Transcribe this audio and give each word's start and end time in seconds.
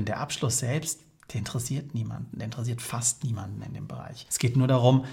denn 0.00 0.06
der 0.06 0.18
Abschluss 0.18 0.58
selbst, 0.58 1.00
der 1.32 1.38
interessiert 1.40 1.94
niemanden, 1.94 2.38
der 2.38 2.46
interessiert 2.46 2.80
fast 2.80 3.22
niemanden 3.22 3.62
in 3.62 3.74
dem 3.74 3.86
Bereich. 3.86 4.26
Es 4.28 4.38
geht 4.38 4.56
nur 4.56 4.66
darum, 4.66 5.04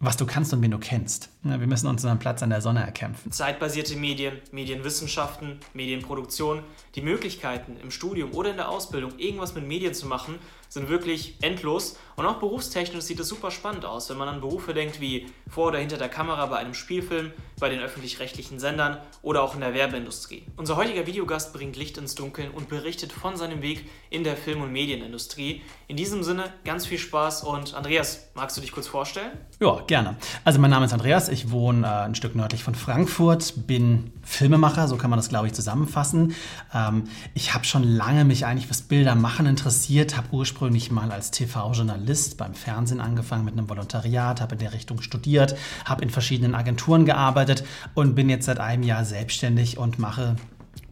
was 0.00 0.16
du 0.16 0.24
kannst 0.24 0.54
und 0.54 0.62
wen 0.62 0.70
du 0.70 0.78
kennst. 0.78 1.28
Wir 1.42 1.58
müssen 1.58 1.86
uns 1.86 2.02
unseren 2.02 2.18
Platz 2.18 2.42
an 2.42 2.48
der 2.48 2.62
Sonne 2.62 2.80
erkämpfen. 2.80 3.30
Zeitbasierte 3.30 3.96
Medien, 3.96 4.38
Medienwissenschaften, 4.50 5.60
Medienproduktion, 5.74 6.62
die 6.94 7.02
Möglichkeiten 7.02 7.76
im 7.76 7.90
Studium 7.90 8.32
oder 8.32 8.50
in 8.50 8.56
der 8.56 8.70
Ausbildung 8.70 9.18
irgendwas 9.18 9.54
mit 9.54 9.68
Medien 9.68 9.92
zu 9.92 10.06
machen, 10.06 10.38
sind 10.70 10.88
wirklich 10.88 11.34
endlos. 11.42 11.98
Und 12.16 12.26
auch 12.26 12.38
berufstechnisch 12.38 13.04
sieht 13.04 13.18
es 13.18 13.28
super 13.28 13.50
spannend 13.50 13.84
aus, 13.84 14.08
wenn 14.08 14.16
man 14.16 14.28
an 14.28 14.40
Berufe 14.40 14.72
denkt 14.72 15.00
wie 15.00 15.26
vor 15.48 15.68
oder 15.68 15.78
hinter 15.78 15.98
der 15.98 16.08
Kamera 16.08 16.46
bei 16.46 16.58
einem 16.58 16.74
Spielfilm, 16.74 17.32
bei 17.58 17.68
den 17.68 17.80
öffentlich-rechtlichen 17.80 18.58
Sendern 18.58 18.98
oder 19.20 19.42
auch 19.42 19.54
in 19.54 19.60
der 19.60 19.74
Werbeindustrie. 19.74 20.44
Unser 20.56 20.76
heutiger 20.76 21.06
Videogast 21.06 21.52
bringt 21.52 21.76
Licht 21.76 21.98
ins 21.98 22.14
Dunkeln 22.14 22.50
und 22.50 22.68
berichtet 22.68 23.12
von 23.12 23.36
seinem 23.36 23.62
Weg 23.62 23.88
in 24.10 24.22
der 24.22 24.36
Film- 24.36 24.62
und 24.62 24.70
Medienindustrie. 24.70 25.62
In 25.88 25.96
diesem 25.96 26.22
Sinne 26.22 26.44
ganz 26.64 26.86
viel 26.86 26.98
Spaß 26.98 27.42
und 27.42 27.74
Andreas, 27.74 28.28
magst 28.34 28.56
du 28.56 28.60
dich 28.60 28.70
kurz 28.70 28.86
vorstellen? 28.86 29.32
Ja, 29.58 29.80
gerne. 29.86 30.16
Also 30.44 30.60
mein 30.60 30.70
Name 30.70 30.86
ist 30.86 30.92
Andreas, 30.92 31.28
ich 31.28 31.50
wohne 31.50 31.86
äh, 31.86 31.90
ein 31.90 32.14
Stück 32.14 32.36
nördlich 32.36 32.62
von 32.62 32.76
Frankfurt, 32.76 33.66
bin 33.66 34.12
Filmemacher, 34.22 34.86
so 34.86 34.96
kann 34.96 35.10
man 35.10 35.18
das 35.18 35.28
glaube 35.28 35.48
ich 35.48 35.52
zusammenfassen. 35.52 36.34
Ähm, 36.72 37.04
ich 37.34 37.54
habe 37.54 37.64
schon 37.64 37.82
lange 37.82 38.24
mich 38.24 38.46
eigentlich 38.46 38.66
fürs 38.66 38.82
Bildermachen 38.82 39.46
interessiert, 39.46 40.16
habe 40.16 40.28
ursprünglich 40.30 40.59
mal 40.90 41.10
als 41.10 41.30
TV-Journalist 41.30 42.36
beim 42.36 42.54
Fernsehen 42.54 43.00
angefangen 43.00 43.44
mit 43.44 43.54
einem 43.54 43.68
Volontariat, 43.68 44.40
habe 44.40 44.54
in 44.54 44.58
der 44.58 44.72
Richtung 44.72 45.00
studiert, 45.00 45.56
habe 45.84 46.02
in 46.02 46.10
verschiedenen 46.10 46.54
Agenturen 46.54 47.04
gearbeitet 47.04 47.64
und 47.94 48.14
bin 48.14 48.28
jetzt 48.28 48.46
seit 48.46 48.60
einem 48.60 48.82
Jahr 48.82 49.04
selbstständig 49.04 49.78
und 49.78 49.98
mache 49.98 50.36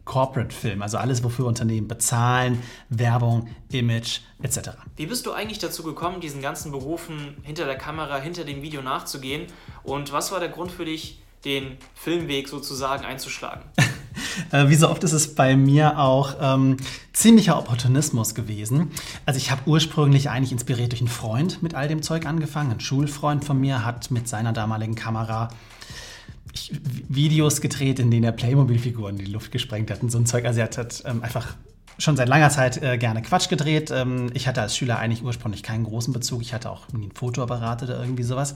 Corporate 0.09 0.55
Film, 0.55 0.81
also 0.81 0.97
alles, 0.97 1.23
wofür 1.23 1.45
Unternehmen 1.45 1.87
bezahlen, 1.87 2.63
Werbung, 2.89 3.47
Image 3.71 4.21
etc. 4.41 4.71
Wie 4.95 5.05
bist 5.05 5.27
du 5.27 5.33
eigentlich 5.33 5.59
dazu 5.59 5.83
gekommen, 5.83 6.19
diesen 6.19 6.41
ganzen 6.41 6.71
Berufen 6.71 7.37
hinter 7.43 7.65
der 7.65 7.77
Kamera, 7.77 8.17
hinter 8.17 8.43
dem 8.43 8.63
Video 8.63 8.81
nachzugehen? 8.81 9.45
Und 9.83 10.11
was 10.11 10.31
war 10.31 10.39
der 10.39 10.49
Grund 10.49 10.71
für 10.71 10.85
dich, 10.85 11.21
den 11.45 11.77
Filmweg 11.93 12.49
sozusagen 12.49 13.05
einzuschlagen? 13.05 13.61
Äh, 14.51 14.69
wie 14.69 14.75
so 14.75 14.89
oft 14.89 15.03
ist 15.03 15.13
es 15.13 15.35
bei 15.35 15.55
mir 15.55 15.99
auch 15.99 16.35
ähm, 16.41 16.77
ziemlicher 17.13 17.57
Opportunismus 17.57 18.35
gewesen. 18.35 18.91
Also 19.25 19.37
ich 19.37 19.51
habe 19.51 19.61
ursprünglich 19.65 20.29
eigentlich 20.29 20.51
inspiriert 20.51 20.91
durch 20.91 21.01
einen 21.01 21.09
Freund 21.09 21.61
mit 21.61 21.75
all 21.75 21.87
dem 21.87 22.01
Zeug 22.01 22.25
angefangen. 22.25 22.71
Ein 22.71 22.79
Schulfreund 22.79 23.45
von 23.45 23.59
mir 23.59 23.85
hat 23.85 24.11
mit 24.11 24.27
seiner 24.27 24.53
damaligen 24.53 24.95
Kamera 24.95 25.49
ich, 26.53 26.71
Videos 27.07 27.61
gedreht, 27.61 27.99
in 27.99 28.11
denen 28.11 28.23
er 28.23 28.31
Playmobil-Figuren 28.31 29.17
in 29.17 29.25
die 29.25 29.31
Luft 29.31 29.51
gesprengt 29.51 29.91
hat 29.91 30.01
und 30.01 30.11
so 30.11 30.17
ein 30.17 30.25
Zeug. 30.25 30.45
Also 30.45 30.59
er 30.59 30.65
hat, 30.65 30.77
hat 30.77 31.03
ähm, 31.05 31.23
einfach 31.23 31.55
schon 31.97 32.15
seit 32.15 32.29
langer 32.29 32.49
Zeit 32.49 32.81
äh, 32.81 32.97
gerne 32.97 33.21
Quatsch 33.21 33.49
gedreht. 33.49 33.91
Ähm, 33.91 34.31
ich 34.33 34.47
hatte 34.47 34.61
als 34.61 34.75
Schüler 34.75 34.99
eigentlich 34.99 35.23
ursprünglich 35.23 35.63
keinen 35.63 35.83
großen 35.83 36.13
Bezug. 36.13 36.41
Ich 36.41 36.53
hatte 36.53 36.69
auch 36.69 36.87
nie 36.93 37.07
ein 37.07 37.11
Fotoapparat 37.11 37.83
oder 37.83 37.99
irgendwie 37.99 38.23
sowas. 38.23 38.55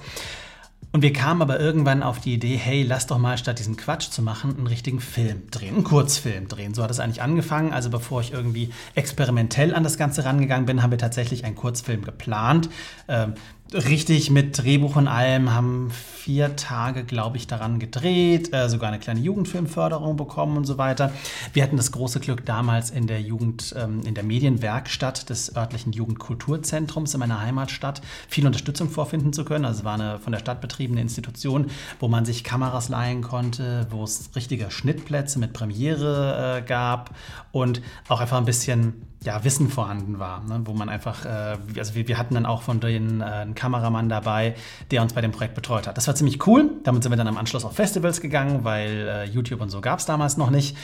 Und 0.91 1.01
wir 1.01 1.13
kamen 1.13 1.41
aber 1.41 1.59
irgendwann 1.59 2.03
auf 2.03 2.19
die 2.19 2.33
Idee, 2.33 2.55
hey, 2.55 2.83
lass 2.83 3.07
doch 3.07 3.17
mal 3.17 3.37
statt 3.37 3.59
diesen 3.59 3.77
Quatsch 3.77 4.09
zu 4.09 4.21
machen, 4.21 4.55
einen 4.57 4.67
richtigen 4.67 4.99
Film 4.99 5.43
drehen, 5.49 5.75
einen 5.75 5.83
Kurzfilm 5.83 6.47
drehen. 6.47 6.73
So 6.73 6.83
hat 6.83 6.91
es 6.91 6.99
eigentlich 6.99 7.21
angefangen. 7.21 7.73
Also 7.73 7.89
bevor 7.89 8.21
ich 8.21 8.31
irgendwie 8.31 8.69
experimentell 8.95 9.73
an 9.73 9.83
das 9.83 9.97
Ganze 9.97 10.25
rangegangen 10.25 10.65
bin, 10.65 10.83
haben 10.83 10.91
wir 10.91 10.97
tatsächlich 10.97 11.45
einen 11.45 11.55
Kurzfilm 11.55 12.03
geplant. 12.03 12.69
Ähm, 13.07 13.33
richtig 13.73 14.29
mit 14.29 14.57
Drehbuch 14.57 14.95
und 14.95 15.07
allem, 15.07 15.53
haben 15.53 15.91
vier 16.23 16.55
Tage, 16.55 17.03
glaube 17.03 17.35
ich, 17.35 17.47
daran 17.47 17.79
gedreht, 17.79 18.53
äh, 18.53 18.69
sogar 18.69 18.89
eine 18.89 18.99
kleine 18.99 19.19
Jugendfilmförderung 19.19 20.15
bekommen 20.15 20.55
und 20.55 20.65
so 20.65 20.77
weiter. 20.77 21.11
Wir 21.51 21.63
hatten 21.63 21.75
das 21.75 21.91
große 21.91 22.21
Glück, 22.21 22.45
damals 22.45 22.91
in 22.91 23.07
der 23.07 23.21
Jugend, 23.21 23.75
ähm, 23.77 24.01
in 24.05 24.15
der 24.15 24.23
Medienwerkstatt 24.23 25.29
des 25.29 25.55
örtlichen 25.55 25.91
Jugendkulturzentrums 25.91 27.13
in 27.13 27.19
meiner 27.19 27.41
Heimatstadt 27.41 28.01
viel 28.29 28.45
Unterstützung 28.45 28.89
vorfinden 28.89 29.33
zu 29.33 29.43
können. 29.43 29.65
Also 29.65 29.79
es 29.79 29.85
war 29.85 29.95
eine 29.95 30.19
von 30.19 30.31
der 30.31 30.39
Stadt 30.39 30.61
betriebene 30.61 31.01
Institution, 31.01 31.69
wo 31.99 32.07
man 32.07 32.23
sich 32.23 32.45
Kameras 32.45 32.87
leihen 32.87 33.21
konnte, 33.21 33.87
wo 33.89 34.03
es 34.03 34.29
richtige 34.35 34.71
Schnittplätze 34.71 35.39
mit 35.39 35.51
Premiere 35.51 36.59
äh, 36.59 36.61
gab 36.61 37.15
und 37.51 37.81
auch 38.07 38.21
einfach 38.21 38.37
ein 38.37 38.45
bisschen 38.45 39.12
ja, 39.23 39.43
Wissen 39.43 39.69
vorhanden 39.69 40.19
war, 40.19 40.43
ne? 40.43 40.61
wo 40.65 40.73
man 40.73 40.89
einfach, 40.89 41.25
äh, 41.25 41.57
also 41.77 41.95
wir, 41.95 42.07
wir, 42.07 42.17
hatten 42.17 42.33
dann 42.33 42.45
auch 42.45 42.61
von 42.61 42.79
denen 42.79 43.21
äh, 43.21 43.25
einen 43.25 43.55
Kameramann 43.55 44.09
dabei, 44.09 44.55
der 44.91 45.01
uns 45.01 45.13
bei 45.13 45.21
dem 45.21 45.31
Projekt 45.31 45.55
betreut 45.55 45.87
hat. 45.87 45.97
Das 45.97 46.07
war 46.07 46.15
ziemlich 46.15 46.45
cool. 46.47 46.71
Damit 46.83 47.03
sind 47.03 47.11
wir 47.11 47.17
dann 47.17 47.27
am 47.27 47.37
Anschluss 47.37 47.65
auf 47.65 47.75
Festivals 47.75 48.21
gegangen, 48.21 48.63
weil 48.63 49.07
äh, 49.07 49.23
YouTube 49.25 49.61
und 49.61 49.69
so 49.69 49.81
gab 49.81 49.99
es 49.99 50.05
damals 50.05 50.37
noch 50.37 50.49
nicht. 50.49 50.77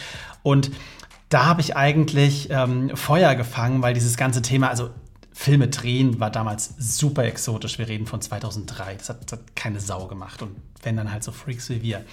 Und 0.44 0.72
da 1.30 1.46
habe 1.46 1.62
ich 1.62 1.76
eigentlich 1.76 2.50
ähm, 2.50 2.96
Feuer 2.96 3.36
gefangen, 3.36 3.82
weil 3.82 3.94
dieses 3.94 4.18
ganze 4.18 4.42
Thema, 4.42 4.70
also 4.70 4.90
Filme 5.40 5.70
drehen 5.70 6.20
war 6.20 6.32
damals 6.32 6.74
super 6.78 7.24
exotisch. 7.24 7.80
Wir 7.80 7.88
reden 7.88 8.06
von 8.06 8.20
2003. 8.20 8.96
Das 8.96 9.08
hat, 9.08 9.24
das 9.24 9.40
hat, 9.40 9.56
keine 9.56 9.80
Sau 9.80 10.06
gemacht. 10.08 10.42
Und 10.42 10.58
wenn 10.84 10.98
dann 10.98 11.14
halt 11.14 11.24
so 11.24 11.32
Freaks 11.32 11.70
wie 11.70 11.82
wir. 11.82 12.04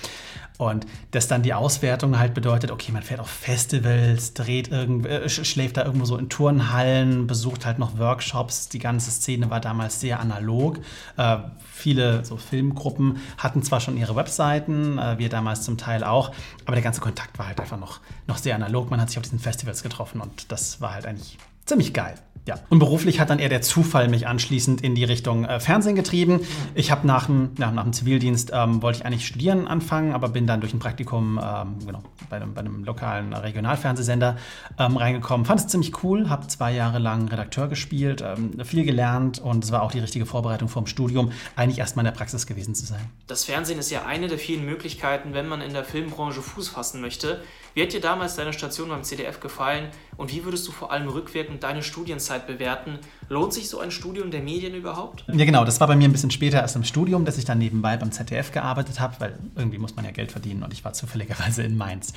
Und 0.59 0.87
dass 1.10 1.26
dann 1.26 1.42
die 1.42 1.53
Auswertung 1.53 2.20
halt 2.20 2.34
bedeutet, 2.34 2.70
okay, 2.70 2.92
man 2.92 3.03
fährt 3.03 3.19
auf 3.19 3.28
Festivals, 3.28 4.32
dreht 4.34 4.69
irgend, 4.69 5.06
äh, 5.06 5.28
schläft 5.28 5.76
da 5.76 5.84
irgendwo 5.84 6.04
so 6.04 6.16
in 6.19 6.28
Turnhallen, 6.28 7.26
besucht 7.26 7.66
halt 7.66 7.81
noch 7.81 7.98
Workshops. 7.98 8.69
Die 8.69 8.78
ganze 8.78 9.10
Szene 9.10 9.50
war 9.50 9.60
damals 9.60 9.98
sehr 9.98 10.20
analog. 10.20 10.78
Äh, 11.16 11.38
viele 11.72 12.25
so 12.25 12.36
Filmgruppen 12.36 13.19
hatten 13.38 13.65
zwar 13.65 13.81
schon 13.81 13.97
ihre 13.97 14.15
Webseiten, 14.15 14.98
äh, 14.98 15.19
wir 15.19 15.31
damals 15.31 15.62
zum 15.62 15.78
Teil 15.78 16.04
auch, 16.04 16.31
aber 16.65 16.76
der 16.76 16.84
ganze 16.84 17.00
Kontakt 17.00 17.41
war 17.41 17.48
halt 17.48 17.59
einfach 17.60 17.81
noch, 17.81 17.98
noch 18.28 18.38
sehr 18.38 18.54
analog. 18.54 18.88
Man 18.88 19.00
hat 19.00 19.09
sich 19.09 19.19
auf 19.19 19.25
diesen 19.25 19.41
Festivals 19.41 19.82
getroffen 19.82 20.20
und 20.20 20.53
das 20.53 20.81
war 20.81 20.94
halt 20.94 21.06
eigentlich 21.06 21.38
ziemlich 21.66 21.93
geil. 21.93 22.15
Ja. 22.47 22.60
Und 22.69 22.78
beruflich 22.78 23.19
hat 23.19 23.31
dann 23.31 23.41
eher 23.41 23.49
der 23.49 23.60
Zufall 23.60 24.09
mich 24.09 24.28
anschließend 24.28 24.81
in 24.81 24.94
die 24.94 25.03
Richtung 25.03 25.44
äh, 25.44 25.59
Fernsehen 25.59 25.97
getrieben. 25.97 26.41
Ich 26.77 26.93
habe 26.93 27.04
nach 27.04 27.27
dem, 27.27 27.50
ja, 27.59 27.72
nach 27.72 27.82
dem 27.82 27.93
Zivildienst 27.93 28.53
ähm, 28.54 28.82
wollte 28.82 29.00
ich 29.00 29.04
eigentlich 29.04 29.27
studieren 29.27 29.66
anfangen, 29.66 30.12
aber 30.12 30.28
bin 30.28 30.47
dann 30.47 30.60
durch 30.60 30.72
ein 30.72 30.78
Praktikum 30.78 31.41
ähm, 31.43 31.78
genau, 31.84 32.04
bei, 32.31 32.37
einem, 32.37 32.54
bei 32.54 32.60
einem 32.60 32.84
lokalen 32.84 33.32
Regionalfernsehsender 33.32 34.37
ähm, 34.78 34.97
reingekommen. 34.97 35.44
Fand 35.44 35.59
es 35.59 35.66
ziemlich 35.66 36.04
cool, 36.04 36.28
habe 36.28 36.47
zwei 36.47 36.72
Jahre 36.72 37.00
lang 37.00 37.27
Redakteur 37.27 37.66
gespielt, 37.66 38.22
ähm, 38.25 38.65
viel 38.65 38.84
gelernt 38.84 39.41
und 39.41 39.65
es 39.65 39.72
war 39.72 39.83
auch 39.83 39.91
die 39.91 39.98
richtige 39.98 40.25
Vorbereitung 40.25 40.69
vom 40.69 40.87
Studium, 40.87 41.33
eigentlich 41.56 41.81
erstmal 41.81 42.04
in 42.04 42.12
der 42.12 42.16
Praxis 42.16 42.47
gewesen 42.47 42.77
zu 42.77 42.87
sein. 42.87 43.10
Das 43.27 43.43
Fernsehen 43.43 43.81
ist 43.81 43.91
ja 43.91 44.06
eine 44.06 44.28
der 44.28 44.38
vielen 44.38 44.65
Möglichkeiten, 44.65 45.34
wenn 45.34 45.48
man 45.48 45.62
in 45.62 45.72
der 45.72 45.84
Filmbranche 45.84 46.43
Fuß 46.43 46.69
fassen 46.69 47.00
möchte. 47.00 47.43
Wie 47.76 47.82
hat 47.82 47.92
dir 47.92 48.00
damals 48.00 48.37
deine 48.37 48.54
Station 48.54 48.88
beim 48.88 49.04
CDF 49.04 49.38
gefallen 49.38 49.88
und 50.16 50.32
wie 50.32 50.47
würdest 50.47 50.66
du 50.66 50.72
vor 50.72 50.92
allem 50.92 51.10
rückwirkend 51.10 51.62
deine 51.62 51.82
Studienzeit 51.82 52.47
bewerten? 52.47 52.98
Lohnt 53.28 53.53
sich 53.53 53.69
so 53.69 53.81
ein 53.81 53.91
Studium 53.91 54.31
der 54.31 54.41
Medien 54.41 54.75
überhaupt? 54.75 55.26
Ja, 55.31 55.44
genau. 55.44 55.62
Das 55.66 55.78
war 55.78 55.86
bei 55.86 55.94
mir 55.94 56.09
ein 56.09 56.12
bisschen 56.12 56.31
später 56.31 56.62
erst 56.62 56.75
im 56.75 56.84
Studium, 56.84 57.26
dass 57.26 57.36
ich 57.36 57.44
dann 57.44 57.59
nebenbei 57.59 57.98
beim 57.98 58.12
ZDF 58.12 58.50
gearbeitet 58.50 58.98
habe, 58.98 59.16
weil 59.19 59.38
irgendwie 59.56 59.76
muss 59.76 59.94
man 59.94 60.06
ja 60.06 60.10
Geld 60.10 60.32
verdienen 60.32 60.62
und 60.62 60.72
ich 60.72 60.86
war 60.86 60.94
zufälligerweise 60.94 61.65
in 61.65 61.76
Mainz. 61.76 62.15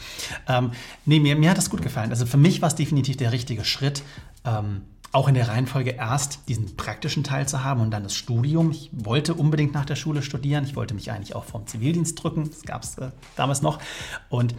Ähm, 0.48 0.72
nee, 1.04 1.20
mir, 1.20 1.36
mir 1.36 1.50
hat 1.50 1.58
das 1.58 1.70
gut 1.70 1.82
gefallen. 1.82 2.12
Also 2.12 2.26
für 2.26 2.38
mich 2.38 2.62
war 2.62 2.70
es 2.70 2.76
definitiv 2.76 3.18
der 3.18 3.34
richtige 3.34 3.66
Schritt. 3.66 4.02
Ähm, 4.46 4.84
auch 5.12 5.28
in 5.28 5.34
der 5.34 5.50
Reihenfolge 5.50 5.90
erst 5.90 6.48
diesen 6.48 6.78
praktischen 6.78 7.26
Teil 7.26 7.50
zu 7.50 7.66
haben 7.66 7.82
und 7.82 7.92
dann 7.92 8.04
das 8.04 8.16
Studium. 8.16 8.72
Ich 8.72 8.92
wollte 8.94 9.34
unbedingt 9.34 9.74
nach 9.74 9.86
der 9.86 9.96
Schule 9.96 10.22
studieren. 10.22 10.64
Ich 10.64 10.78
wollte 10.78 10.94
mich 10.94 11.12
eigentlich 11.12 11.36
auch 11.36 11.44
vom 11.44 11.68
Zivildienst 11.68 12.24
drücken. 12.24 12.50
Das 12.50 12.62
gab 12.62 12.84
es 12.84 12.98
äh, 12.98 13.10
damals 13.36 13.62
noch. 13.62 13.80
Und 14.30 14.54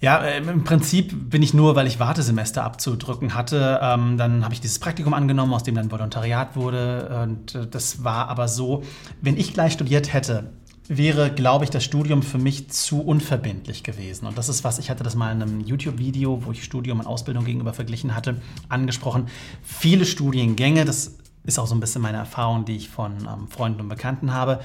ja, 0.00 0.18
äh, 0.22 0.38
im 0.38 0.64
Prinzip 0.64 1.30
bin 1.30 1.42
ich 1.42 1.52
nur, 1.52 1.76
weil 1.76 1.86
ich 1.86 2.00
Wartesemester 2.00 2.64
abzudrücken 2.64 3.34
hatte. 3.34 3.80
Ähm, 3.82 4.16
dann 4.16 4.44
habe 4.44 4.54
ich 4.54 4.60
dieses 4.60 4.78
Praktikum 4.78 5.12
angenommen, 5.12 5.52
aus 5.52 5.62
dem 5.62 5.74
dann 5.74 5.90
Volontariat 5.90 6.56
wurde. 6.56 7.22
Und 7.22 7.54
äh, 7.54 7.66
das 7.66 8.02
war 8.02 8.28
aber 8.28 8.48
so, 8.48 8.82
wenn 9.20 9.36
ich 9.36 9.52
gleich 9.52 9.74
studiert 9.74 10.12
hätte, 10.12 10.52
wäre, 10.88 11.30
glaube 11.30 11.64
ich, 11.64 11.70
das 11.70 11.84
Studium 11.84 12.22
für 12.22 12.38
mich 12.38 12.70
zu 12.70 13.02
unverbindlich 13.02 13.84
gewesen. 13.84 14.26
Und 14.26 14.38
das 14.38 14.48
ist 14.48 14.64
was, 14.64 14.78
ich 14.78 14.88
hatte 14.90 15.04
das 15.04 15.14
mal 15.14 15.32
in 15.32 15.42
einem 15.42 15.60
YouTube-Video, 15.60 16.44
wo 16.46 16.50
ich 16.50 16.64
Studium 16.64 17.00
und 17.00 17.06
Ausbildung 17.06 17.44
gegenüber 17.44 17.74
verglichen 17.74 18.16
hatte, 18.16 18.40
angesprochen. 18.70 19.26
Viele 19.62 20.06
Studiengänge, 20.06 20.86
das 20.86 21.18
ist 21.44 21.58
auch 21.58 21.66
so 21.66 21.74
ein 21.74 21.80
bisschen 21.80 22.00
meine 22.00 22.18
Erfahrung, 22.18 22.64
die 22.64 22.74
ich 22.74 22.88
von 22.88 23.18
ähm, 23.18 23.48
Freunden 23.48 23.82
und 23.82 23.88
Bekannten 23.88 24.32
habe. 24.32 24.60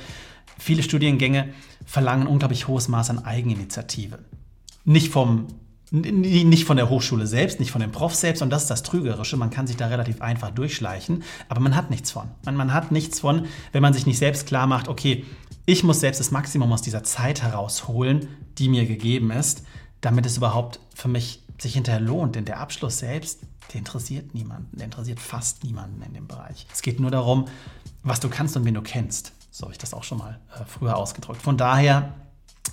Viele 0.57 0.81
Studiengänge 0.81 1.49
verlangen 1.85 2.25
unglaublich 2.25 2.69
hohes 2.69 2.87
Maß 2.87 3.09
an 3.09 3.25
Eigeninitiative 3.25 4.19
nicht 4.85 5.11
vom 5.11 5.47
nicht 5.91 6.65
von 6.65 6.77
der 6.77 6.89
Hochschule 6.89 7.27
selbst, 7.27 7.59
nicht 7.59 7.71
von 7.71 7.79
dem 7.79 7.91
Prof 7.91 8.15
selbst, 8.15 8.41
und 8.41 8.49
das 8.49 8.63
ist 8.63 8.71
das 8.71 8.83
Trügerische. 8.83 9.37
Man 9.37 9.51
kann 9.51 9.67
sich 9.67 9.77
da 9.77 9.87
relativ 9.87 10.19
einfach 10.19 10.49
durchschleichen, 10.49 11.23
aber 11.47 11.61
man 11.61 11.75
hat 11.75 11.91
nichts 11.91 12.11
von. 12.11 12.27
Man, 12.43 12.55
man 12.55 12.73
hat 12.73 12.91
nichts 12.91 13.19
von, 13.19 13.45
wenn 13.71 13.83
man 13.83 13.93
sich 13.93 14.05
nicht 14.05 14.17
selbst 14.17 14.47
klar 14.47 14.65
macht, 14.67 14.87
okay, 14.87 15.25
ich 15.65 15.83
muss 15.83 15.99
selbst 15.99 16.19
das 16.19 16.31
Maximum 16.31 16.71
aus 16.71 16.81
dieser 16.81 17.03
Zeit 17.03 17.43
herausholen, 17.43 18.27
die 18.57 18.67
mir 18.67 18.85
gegeben 18.85 19.31
ist, 19.31 19.63
damit 20.01 20.25
es 20.25 20.37
überhaupt 20.37 20.79
für 20.93 21.07
mich 21.07 21.43
sich 21.59 21.73
hinterher 21.73 22.01
lohnt. 22.01 22.35
Denn 22.35 22.45
der 22.45 22.59
Abschluss 22.59 22.99
selbst, 22.99 23.41
der 23.71 23.79
interessiert 23.79 24.33
niemanden, 24.33 24.77
der 24.77 24.85
interessiert 24.85 25.19
fast 25.19 25.63
niemanden 25.63 26.01
in 26.01 26.13
dem 26.13 26.27
Bereich. 26.27 26.67
Es 26.73 26.81
geht 26.81 26.99
nur 26.99 27.11
darum, 27.11 27.45
was 28.03 28.19
du 28.19 28.29
kannst 28.29 28.57
und 28.57 28.65
wen 28.65 28.73
du 28.73 28.81
kennst. 28.81 29.33
So 29.51 29.63
habe 29.63 29.71
ich 29.71 29.77
das 29.77 29.93
auch 29.93 30.03
schon 30.03 30.17
mal 30.17 30.39
äh, 30.53 30.65
früher 30.65 30.97
ausgedrückt. 30.97 31.41
Von 31.41 31.57
daher 31.57 32.13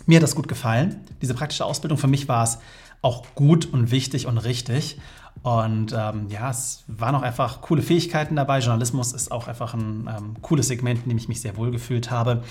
mir 0.06 0.16
hat 0.16 0.22
das 0.22 0.34
gut 0.34 0.48
gefallen. 0.48 1.00
Diese 1.20 1.34
praktische 1.34 1.64
Ausbildung 1.64 1.98
für 1.98 2.08
mich 2.08 2.28
war 2.28 2.44
es 2.44 2.58
auch 3.02 3.34
gut 3.34 3.66
und 3.72 3.90
wichtig 3.90 4.26
und 4.26 4.38
richtig. 4.38 4.98
Und 5.42 5.92
ähm, 5.96 6.28
ja, 6.28 6.50
es 6.50 6.84
waren 6.86 7.14
auch 7.14 7.22
einfach 7.22 7.62
coole 7.62 7.82
Fähigkeiten 7.82 8.36
dabei. 8.36 8.60
Journalismus 8.60 9.12
ist 9.12 9.32
auch 9.32 9.48
einfach 9.48 9.74
ein 9.74 10.08
ähm, 10.08 10.36
cooles 10.40 10.68
Segment, 10.68 11.02
in 11.02 11.08
dem 11.08 11.18
ich 11.18 11.28
mich 11.28 11.40
sehr 11.40 11.56
wohl 11.56 11.70
gefühlt 11.70 12.10
habe. 12.10 12.44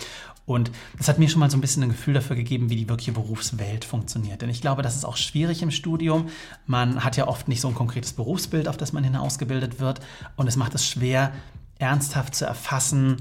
Und 0.46 0.72
das 0.98 1.08
hat 1.08 1.20
mir 1.20 1.30
schon 1.30 1.40
mal 1.40 1.50
so 1.50 1.58
ein 1.58 1.62
bisschen 1.62 1.84
ein 1.84 1.90
Gefühl 1.90 2.16
dafür 2.16 2.36
gegeben, 2.36 2.70
wie 2.70 2.76
die 2.76 2.90
wirkliche 2.90 3.14
Berufswelt 3.14 3.86
funktioniert. 3.86 4.42
Denn 4.42 4.50
ich 4.50 4.60
glaube, 4.60 4.82
das 4.82 4.96
ist 4.96 5.06
auch 5.06 5.16
schwierig 5.16 5.62
im 5.62 5.72
Studium. 5.72 6.28
Man 6.66 7.04
hat 7.04 7.16
ja 7.16 7.28
oft 7.28 7.48
nicht 7.48 7.62
so 7.62 7.70
ein 7.70 7.76
konkretes 7.76 8.14
Berufsbild, 8.14 8.68
auf 8.68 8.76
das 8.76 8.92
man 8.92 9.04
hin 9.04 9.16
ausgebildet 9.16 9.80
wird. 9.80 10.02
Und 10.36 10.48
es 10.48 10.58
macht 10.58 10.76
es 10.76 10.86
schwer, 10.86 11.32
ernsthaft 11.80 12.36
zu 12.36 12.46
erfassen, 12.46 13.18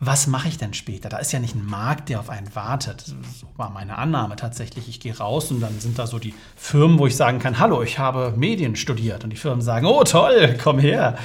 was 0.00 0.28
mache 0.28 0.48
ich 0.48 0.58
denn 0.58 0.74
später? 0.74 1.08
Da 1.08 1.18
ist 1.18 1.32
ja 1.32 1.40
nicht 1.40 1.56
ein 1.56 1.66
Markt, 1.66 2.08
der 2.08 2.20
auf 2.20 2.30
einen 2.30 2.54
wartet. 2.54 3.00
So 3.00 3.48
war 3.56 3.70
meine 3.70 3.98
Annahme 3.98 4.36
tatsächlich. 4.36 4.88
Ich 4.88 5.00
gehe 5.00 5.16
raus 5.16 5.50
und 5.50 5.60
dann 5.60 5.80
sind 5.80 5.98
da 5.98 6.06
so 6.06 6.20
die 6.20 6.34
Firmen, 6.56 6.98
wo 6.98 7.06
ich 7.06 7.16
sagen 7.16 7.40
kann, 7.40 7.58
hallo, 7.58 7.82
ich 7.82 7.98
habe 7.98 8.32
Medien 8.36 8.76
studiert. 8.76 9.24
Und 9.24 9.30
die 9.30 9.36
Firmen 9.36 9.60
sagen, 9.60 9.86
oh 9.86 10.04
toll, 10.04 10.56
komm 10.62 10.78
her. 10.78 11.18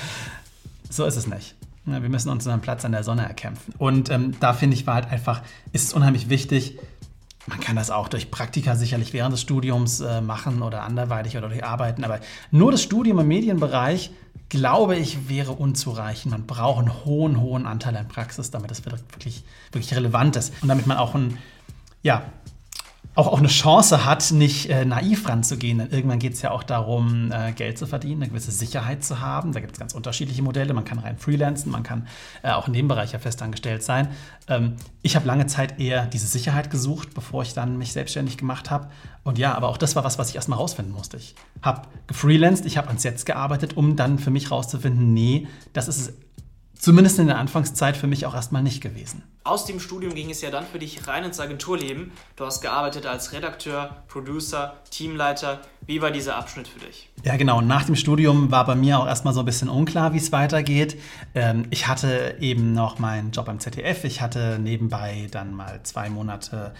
So 0.90 1.06
ist 1.06 1.18
es 1.18 1.28
nicht. 1.28 1.56
Wir 1.86 2.00
müssen 2.00 2.30
uns 2.30 2.46
unseren 2.46 2.62
Platz 2.62 2.86
an 2.86 2.94
der 2.94 3.04
Sonne 3.04 3.24
erkämpfen. 3.24 3.74
Und 3.78 4.10
ähm, 4.10 4.36
da 4.40 4.54
finde 4.54 4.76
ich, 4.76 4.88
war 4.88 4.96
halt 4.96 5.12
einfach, 5.12 5.42
ist 5.74 5.90
es 5.90 5.94
unheimlich 5.94 6.30
wichtig, 6.30 6.80
man 7.48 7.60
kann 7.60 7.75
das 7.75 7.92
auch 7.92 8.07
durch 8.07 8.31
Praktika 8.31 8.75
sicherlich 8.75 9.13
während 9.13 9.34
des 9.34 9.42
Studiums 9.42 10.00
äh, 10.00 10.22
machen 10.22 10.62
oder 10.62 10.84
anderweitig 10.84 11.38
oder 11.38 11.50
durch 11.50 11.63
Arbeiten, 11.63 12.04
aber 12.04 12.19
nur 12.51 12.72
das 12.72 12.81
Studium 12.81 13.19
im 13.19 13.28
Medienbereich, 13.28 14.12
glaube 14.50 14.95
ich, 14.95 15.30
wäre 15.30 15.51
unzureichend. 15.51 16.31
Man 16.31 16.45
braucht 16.45 16.80
einen 16.80 17.06
hohen, 17.06 17.42
hohen 17.42 17.66
Anteil 17.66 17.98
an 17.98 18.07
Praxis, 18.07 18.51
damit 18.51 18.72
es 18.72 18.86
wirklich, 18.86 19.44
wirklich 19.72 19.94
relevant 19.95 20.36
ist 20.36 20.54
und 20.62 20.68
damit 20.69 20.88
man 20.88 20.98
auch 20.98 21.16
ein, 21.16 21.38
ja, 22.01 22.24
auch, 23.15 23.27
auch 23.27 23.39
eine 23.39 23.48
Chance 23.48 24.06
hat, 24.06 24.31
nicht 24.31 24.69
äh, 24.69 24.86
naiv 24.86 25.27
ranzugehen. 25.27 25.77
Denn 25.77 25.92
irgendwann 25.92 26.19
geht 26.19 26.33
es 26.33 26.42
ja 26.42 26.51
auch 26.51 26.63
darum, 26.63 27.31
äh, 27.31 27.51
Geld 27.51 27.77
zu 27.77 27.86
verdienen, 27.86 28.24
eine 28.24 28.30
gewisse 28.30 28.51
Sicherheit 28.51 29.04
zu 29.04 29.19
haben. 29.19 29.51
Da 29.51 29.60
gibt 29.60 29.74
es 29.74 29.80
ganz 29.80 29.94
unterschiedliche 29.94 30.42
Modelle. 30.42 30.74
Man 30.74 30.86
kann 30.86 31.00
rein 31.00 31.18
freelancen, 31.18 31.71
man 31.71 31.83
kann 31.83 32.07
äh, 32.42 32.51
auch 32.51 32.68
in 32.68 32.74
dem 32.74 32.88
Bereich 32.88 33.12
ja 33.12 33.19
festangestellt 33.19 33.83
sein. 33.83 34.10
Ähm, 34.48 34.75
ich 35.04 35.15
habe 35.15 35.27
lange 35.27 35.45
Zeit 35.45 35.80
eher 35.80 36.06
diese 36.07 36.27
Sicherheit 36.27 36.71
gesucht, 36.71 37.13
bevor 37.13 37.44
ich 37.44 37.54
dann 37.54 37.77
mich 37.77 37.94
selbstständig 37.94 38.38
gemacht 38.38 38.71
habe. 38.71 38.88
Und 39.24 39.38
ja, 39.38 39.54
aber 39.54 39.69
auch 39.69 39.77
das 39.77 39.95
war 39.95 40.04
was, 40.04 40.18
was 40.18 40.30
ich 40.30 40.36
erstmal 40.36 40.57
rausfinden 40.57 40.94
musste. 40.94 41.18
Ich 41.18 41.36
habe 41.62 41.83
gefreelanced, 42.07 42.66
ich 42.66 42.77
habe 42.77 42.88
ans 42.88 43.04
Jetzt 43.04 43.25
gearbeitet, 43.25 43.77
um 43.77 43.95
dann 43.95 44.18
für 44.18 44.31
mich 44.31 44.50
rauszufinden, 44.50 45.13
nee, 45.13 45.48
das 45.71 45.88
ist 45.88 45.98
es 45.98 46.13
zumindest 46.83 47.18
in 47.18 47.27
der 47.27 47.38
Anfangszeit 47.38 47.95
für 47.95 48.07
mich 48.07 48.25
auch 48.25 48.35
erstmal 48.35 48.62
nicht 48.62 48.81
gewesen. 48.81 49.24
Aus 49.45 49.63
dem 49.63 49.80
Studium 49.80 50.13
ging 50.15 50.30
es 50.30 50.41
ja 50.41 50.51
dann 50.51 50.65
für 50.65 50.80
dich 50.80 51.07
rein 51.07 51.24
ins 51.24 51.39
Agenturleben. 51.39 52.12
Du 52.35 52.45
hast 52.45 52.59
gearbeitet 52.59 53.06
als 53.06 53.31
Redakteur, 53.31 54.03
Producer, 54.09 54.74
Teamleiter. 54.91 55.62
Wie 55.85 56.01
war 56.01 56.12
dieser 56.12 56.35
Abschnitt 56.35 56.68
für 56.68 56.80
dich? 56.80 57.09
Ja, 57.24 57.38
genau. 57.38 57.62
Nach 57.62 57.85
dem 57.85 57.95
Studium 57.95 58.51
war 58.51 58.65
bei 58.65 58.75
mir 58.75 59.00
auch 59.00 59.07
erstmal 59.07 59.33
so 59.33 59.39
ein 59.39 59.45
bisschen 59.45 59.69
unklar, 59.69 60.12
wie 60.12 60.18
es 60.18 60.33
weitergeht. 60.33 61.00
Ähm, 61.33 61.68
ich 61.69 61.88
hatte 61.88 62.35
eben 62.41 62.74
noch 62.74 63.00
meinen 63.00 63.31
Job 63.31 63.45
beim 63.45 63.62
ZDF. 63.62 64.03
Ich 64.03 64.19
hatte 64.19 64.59
nebenbei 64.59 65.30
dann 65.31 65.53
mal 65.53 65.80
zwei 65.83 66.09
Monate 66.09 66.74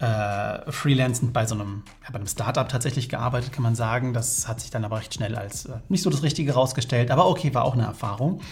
äh, 0.00 0.70
freelancend 0.70 1.32
bei 1.32 1.46
so 1.46 1.54
einem, 1.54 1.82
ja, 2.04 2.10
bei 2.10 2.16
einem 2.16 2.26
Startup 2.26 2.68
tatsächlich 2.68 3.08
gearbeitet, 3.08 3.52
kann 3.52 3.62
man 3.62 3.74
sagen. 3.74 4.12
Das 4.12 4.46
hat 4.48 4.60
sich 4.60 4.70
dann 4.70 4.84
aber 4.84 4.98
recht 4.98 5.14
schnell 5.14 5.34
als 5.34 5.64
äh, 5.64 5.78
nicht 5.88 6.02
so 6.02 6.10
das 6.10 6.22
Richtige 6.22 6.52
rausgestellt. 6.52 7.10
Aber 7.10 7.26
okay, 7.26 7.54
war 7.54 7.64
auch 7.64 7.72
eine 7.72 7.84
Erfahrung. 7.84 8.42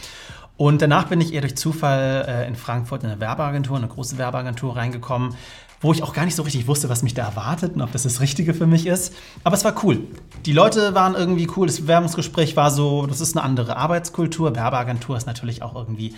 Und 0.56 0.82
danach 0.82 1.08
bin 1.08 1.20
ich 1.20 1.32
eher 1.32 1.40
durch 1.40 1.56
Zufall 1.56 2.24
äh, 2.28 2.46
in 2.46 2.54
Frankfurt 2.54 3.02
in 3.02 3.10
eine 3.10 3.20
Werbeagentur, 3.20 3.76
eine 3.76 3.88
große 3.88 4.18
Werbeagentur 4.18 4.76
reingekommen, 4.76 5.34
wo 5.80 5.92
ich 5.92 6.02
auch 6.02 6.12
gar 6.12 6.24
nicht 6.24 6.36
so 6.36 6.42
richtig 6.42 6.68
wusste, 6.68 6.88
was 6.88 7.02
mich 7.02 7.14
da 7.14 7.24
erwartet 7.24 7.74
und 7.74 7.82
ob 7.82 7.92
das 7.92 8.04
das 8.04 8.20
Richtige 8.20 8.54
für 8.54 8.66
mich 8.66 8.86
ist. 8.86 9.14
Aber 9.42 9.56
es 9.56 9.64
war 9.64 9.74
cool. 9.84 10.00
Die 10.46 10.52
Leute 10.52 10.94
waren 10.94 11.14
irgendwie 11.14 11.48
cool. 11.56 11.66
Das 11.66 11.80
Bewerbungsgespräch 11.80 12.56
war 12.56 12.70
so, 12.70 13.06
das 13.06 13.20
ist 13.20 13.36
eine 13.36 13.44
andere 13.44 13.76
Arbeitskultur. 13.76 14.54
Werbeagentur 14.54 15.16
ist 15.16 15.26
natürlich 15.26 15.62
auch 15.62 15.74
irgendwie 15.74 16.14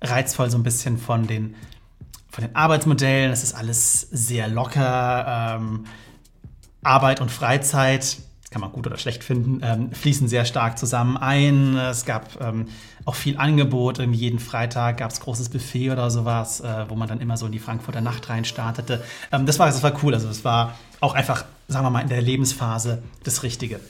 reizvoll 0.00 0.50
so 0.50 0.56
ein 0.56 0.62
bisschen 0.62 0.96
von 0.96 1.26
den, 1.26 1.54
von 2.30 2.44
den 2.44 2.54
Arbeitsmodellen. 2.54 3.32
Es 3.32 3.42
ist 3.42 3.54
alles 3.54 4.02
sehr 4.12 4.48
locker. 4.48 5.56
Ähm, 5.58 5.84
Arbeit 6.84 7.20
und 7.20 7.30
Freizeit 7.30 8.18
kann 8.54 8.60
man 8.60 8.70
gut 8.70 8.86
oder 8.86 8.98
schlecht 8.98 9.24
finden, 9.24 9.60
ähm, 9.64 9.90
fließen 9.90 10.28
sehr 10.28 10.44
stark 10.44 10.78
zusammen 10.78 11.16
ein. 11.16 11.76
Es 11.76 12.04
gab 12.04 12.40
ähm, 12.40 12.68
auch 13.04 13.16
viel 13.16 13.36
Angebot. 13.36 13.98
Irgendwie 13.98 14.20
jeden 14.20 14.38
Freitag 14.38 14.98
gab 14.98 15.10
es 15.10 15.18
großes 15.18 15.48
Buffet 15.48 15.90
oder 15.90 16.08
sowas, 16.08 16.60
äh, 16.60 16.84
wo 16.88 16.94
man 16.94 17.08
dann 17.08 17.20
immer 17.20 17.36
so 17.36 17.46
in 17.46 17.52
die 17.52 17.58
Frankfurter 17.58 18.00
Nacht 18.00 18.28
rein 18.28 18.44
startete. 18.44 19.02
Ähm, 19.32 19.44
das, 19.44 19.58
war, 19.58 19.66
das 19.66 19.82
war 19.82 19.92
cool. 20.04 20.14
Also 20.14 20.28
es 20.28 20.44
war 20.44 20.76
auch 21.00 21.14
einfach, 21.14 21.44
sagen 21.66 21.84
wir 21.84 21.90
mal, 21.90 22.02
in 22.02 22.08
der 22.08 22.22
Lebensphase 22.22 23.02
das 23.24 23.42
Richtige. 23.42 23.80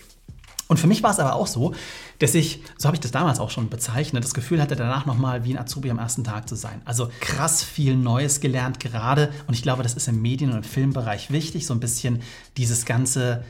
Und 0.66 0.78
für 0.78 0.86
mich 0.86 1.02
war 1.02 1.10
es 1.10 1.18
aber 1.18 1.34
auch 1.34 1.46
so, 1.46 1.74
dass 2.20 2.34
ich, 2.34 2.62
so 2.78 2.86
habe 2.86 2.96
ich 2.96 3.00
das 3.00 3.10
damals 3.10 3.40
auch 3.40 3.50
schon 3.50 3.68
bezeichnet, 3.68 4.24
das 4.24 4.32
Gefühl 4.32 4.62
hatte, 4.62 4.76
danach 4.76 5.04
nochmal 5.04 5.44
wie 5.44 5.52
ein 5.52 5.58
Azubi 5.58 5.90
am 5.90 5.98
ersten 5.98 6.24
Tag 6.24 6.48
zu 6.48 6.54
sein. 6.54 6.80
Also 6.86 7.10
krass 7.20 7.62
viel 7.62 7.96
Neues 7.96 8.40
gelernt 8.40 8.80
gerade. 8.80 9.30
Und 9.46 9.52
ich 9.52 9.62
glaube, 9.62 9.82
das 9.82 9.92
ist 9.92 10.08
im 10.08 10.22
Medien- 10.22 10.52
und 10.52 10.56
im 10.56 10.64
Filmbereich 10.64 11.30
wichtig, 11.30 11.66
so 11.66 11.74
ein 11.74 11.80
bisschen 11.80 12.22
dieses 12.56 12.86
ganze 12.86 13.44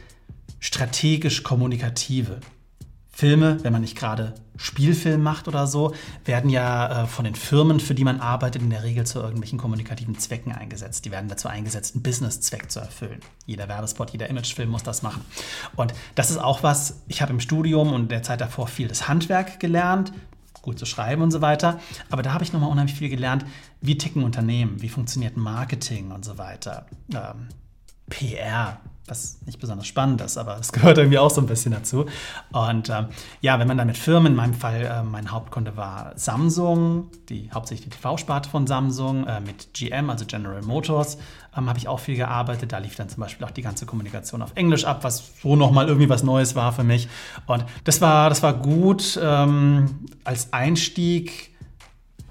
strategisch-kommunikative. 0.64 2.40
Filme, 3.11 3.62
wenn 3.62 3.72
man 3.72 3.82
nicht 3.82 3.96
gerade 3.96 4.34
Spielfilm 4.56 5.22
macht 5.22 5.46
oder 5.46 5.69
so, 5.69 5.94
werden 6.25 6.50
ja 6.50 7.05
äh, 7.05 7.06
von 7.06 7.25
den 7.25 7.37
Firmen, 7.37 7.78
für 7.78 7.94
die 7.94 8.02
man 8.02 8.19
arbeitet, 8.19 8.62
in 8.62 8.70
der 8.70 8.82
Regel 8.82 9.06
zu 9.06 9.20
irgendwelchen 9.20 9.58
kommunikativen 9.58 10.19
Zwecken 10.19 10.50
eingesetzt. 10.50 11.05
Die 11.05 11.12
werden 11.12 11.28
dazu 11.28 11.46
eingesetzt, 11.46 11.94
einen 11.94 12.02
Business-Zweck 12.02 12.72
zu 12.72 12.81
erfüllen. 12.81 13.20
Jeder 13.46 13.69
Werbespot, 13.69 14.11
jeder 14.11 14.28
Imagefilm 14.31 14.70
muss 14.70 14.82
das 14.82 15.02
machen. 15.02 15.22
Und 15.76 15.93
das 16.16 16.31
ist 16.31 16.38
auch 16.38 16.64
was, 16.64 17.02
ich 17.06 17.22
habe 17.22 17.32
im 17.32 17.40
Studium 17.40 17.93
und 17.93 18.10
der 18.10 18.25
Zeit 18.25 18.40
davor 18.40 18.67
viel 18.67 18.88
das 18.88 19.06
Handwerk 19.06 19.60
gelernt, 19.60 20.12
gut 20.62 20.78
zu 20.78 20.87
schreiben 20.87 21.22
und 21.22 21.31
so 21.31 21.40
weiter. 21.40 21.78
Aber 22.10 22.22
da 22.22 22.32
habe 22.32 22.43
ich 22.43 22.52
nochmal 22.52 22.70
unheimlich 22.70 22.96
viel 22.96 23.10
gelernt, 23.10 23.44
wie 23.81 23.99
ticken 23.99 24.25
Unternehmen, 24.25 24.82
wie 24.82 24.88
funktioniert 24.88 25.37
Marketing 25.37 26.10
und 26.10 26.25
so 26.25 26.38
weiter. 26.38 26.87
Ähm, 27.12 27.49
PR, 28.08 28.81
was 29.06 29.39
nicht 29.45 29.59
besonders 29.59 29.87
spannend 29.87 30.21
ist, 30.23 30.39
aber 30.39 30.59
es 30.59 30.73
gehört 30.73 30.97
irgendwie 30.97 31.19
auch 31.19 31.31
so 31.31 31.41
ein 31.41 31.47
bisschen 31.47 31.73
dazu. 31.73 32.06
Und 32.53 32.89
ähm, 32.89 33.06
ja, 33.41 33.59
wenn 33.59 33.69
man 33.69 33.77
dann 33.77 33.87
mit 33.87 33.99
Firmen, 33.99 34.33
in 34.33 34.37
meinem 34.37 34.55
Fall, 34.55 34.83
äh, 34.83 35.03
mein 35.03 35.31
Hauptkunde 35.31 35.77
war 35.77 36.12
Samsung, 36.17 37.11
die 37.29 37.51
hauptsächlich 37.53 37.91
die 37.91 37.97
TV-Sparte 37.97 38.49
von 38.49 38.67
Samsung, 38.67 39.27
äh, 39.27 39.41
mit 39.41 39.75
GM, 39.75 40.09
also 40.09 40.25
General 40.25 40.62
Motors, 40.62 41.19
ähm, 41.56 41.69
habe 41.69 41.79
ich 41.79 41.87
auch 41.87 42.01
viel 42.01 42.17
gearbeitet. 42.17 42.73
Da 42.73 42.79
lief 42.79 42.97
dann 42.97 43.11
zum 43.11 43.21
Beispiel 43.21 43.47
auch 43.47 43.51
die 43.51 43.62
ganze 43.62 43.85
Kommunikation 43.85 44.41
auf 44.41 44.53
Englisch 44.55 44.85
ab, 44.85 45.05
was 45.05 45.33
so 45.43 45.55
nochmal 45.55 45.87
irgendwie 45.89 46.09
was 46.09 46.23
Neues 46.23 46.55
war 46.55 46.73
für 46.73 46.85
mich. 46.85 47.09
Und 47.47 47.65
das 47.85 48.01
war, 48.01 48.31
das 48.31 48.43
war 48.43 48.55
gut 48.55 49.19
ähm, 49.23 50.06
als 50.25 50.53
Einstieg 50.53 51.54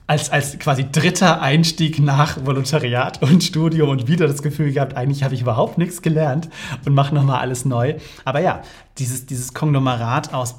als, 0.07 0.29
als 0.29 0.59
quasi 0.59 0.85
dritter 0.91 1.41
Einstieg 1.41 1.99
nach 1.99 2.45
Volontariat 2.45 3.21
und 3.21 3.43
Studium 3.43 3.89
und 3.89 4.07
wieder 4.07 4.27
das 4.27 4.41
Gefühl 4.41 4.73
gehabt, 4.73 4.95
eigentlich 4.95 5.23
habe 5.23 5.33
ich 5.33 5.41
überhaupt 5.41 5.77
nichts 5.77 6.01
gelernt 6.01 6.49
und 6.85 6.93
mache 6.93 7.15
nochmal 7.15 7.39
alles 7.39 7.65
neu. 7.65 7.95
Aber 8.25 8.39
ja, 8.39 8.61
dieses, 8.97 9.25
dieses 9.25 9.53
Konglomerat 9.53 10.33
aus 10.33 10.55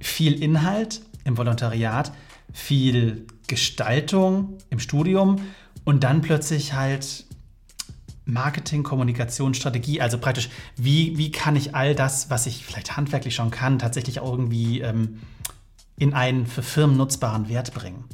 viel 0.00 0.40
Inhalt 0.40 1.02
im 1.24 1.36
Volontariat, 1.36 2.12
viel 2.52 3.26
Gestaltung 3.48 4.58
im 4.70 4.78
Studium 4.78 5.40
und 5.84 6.04
dann 6.04 6.20
plötzlich 6.20 6.74
halt 6.74 7.24
Marketing, 8.26 8.84
Kommunikation, 8.84 9.52
Strategie, 9.52 10.00
also 10.00 10.18
praktisch, 10.18 10.48
wie, 10.76 11.18
wie 11.18 11.30
kann 11.30 11.56
ich 11.56 11.74
all 11.74 11.94
das, 11.94 12.30
was 12.30 12.46
ich 12.46 12.64
vielleicht 12.64 12.96
handwerklich 12.96 13.34
schon 13.34 13.50
kann, 13.50 13.78
tatsächlich 13.78 14.20
auch 14.20 14.30
irgendwie 14.30 14.80
ähm, 14.80 15.20
in 15.98 16.14
einen 16.14 16.46
für 16.46 16.62
Firmen 16.62 16.96
nutzbaren 16.96 17.48
Wert 17.48 17.74
bringen 17.74 18.04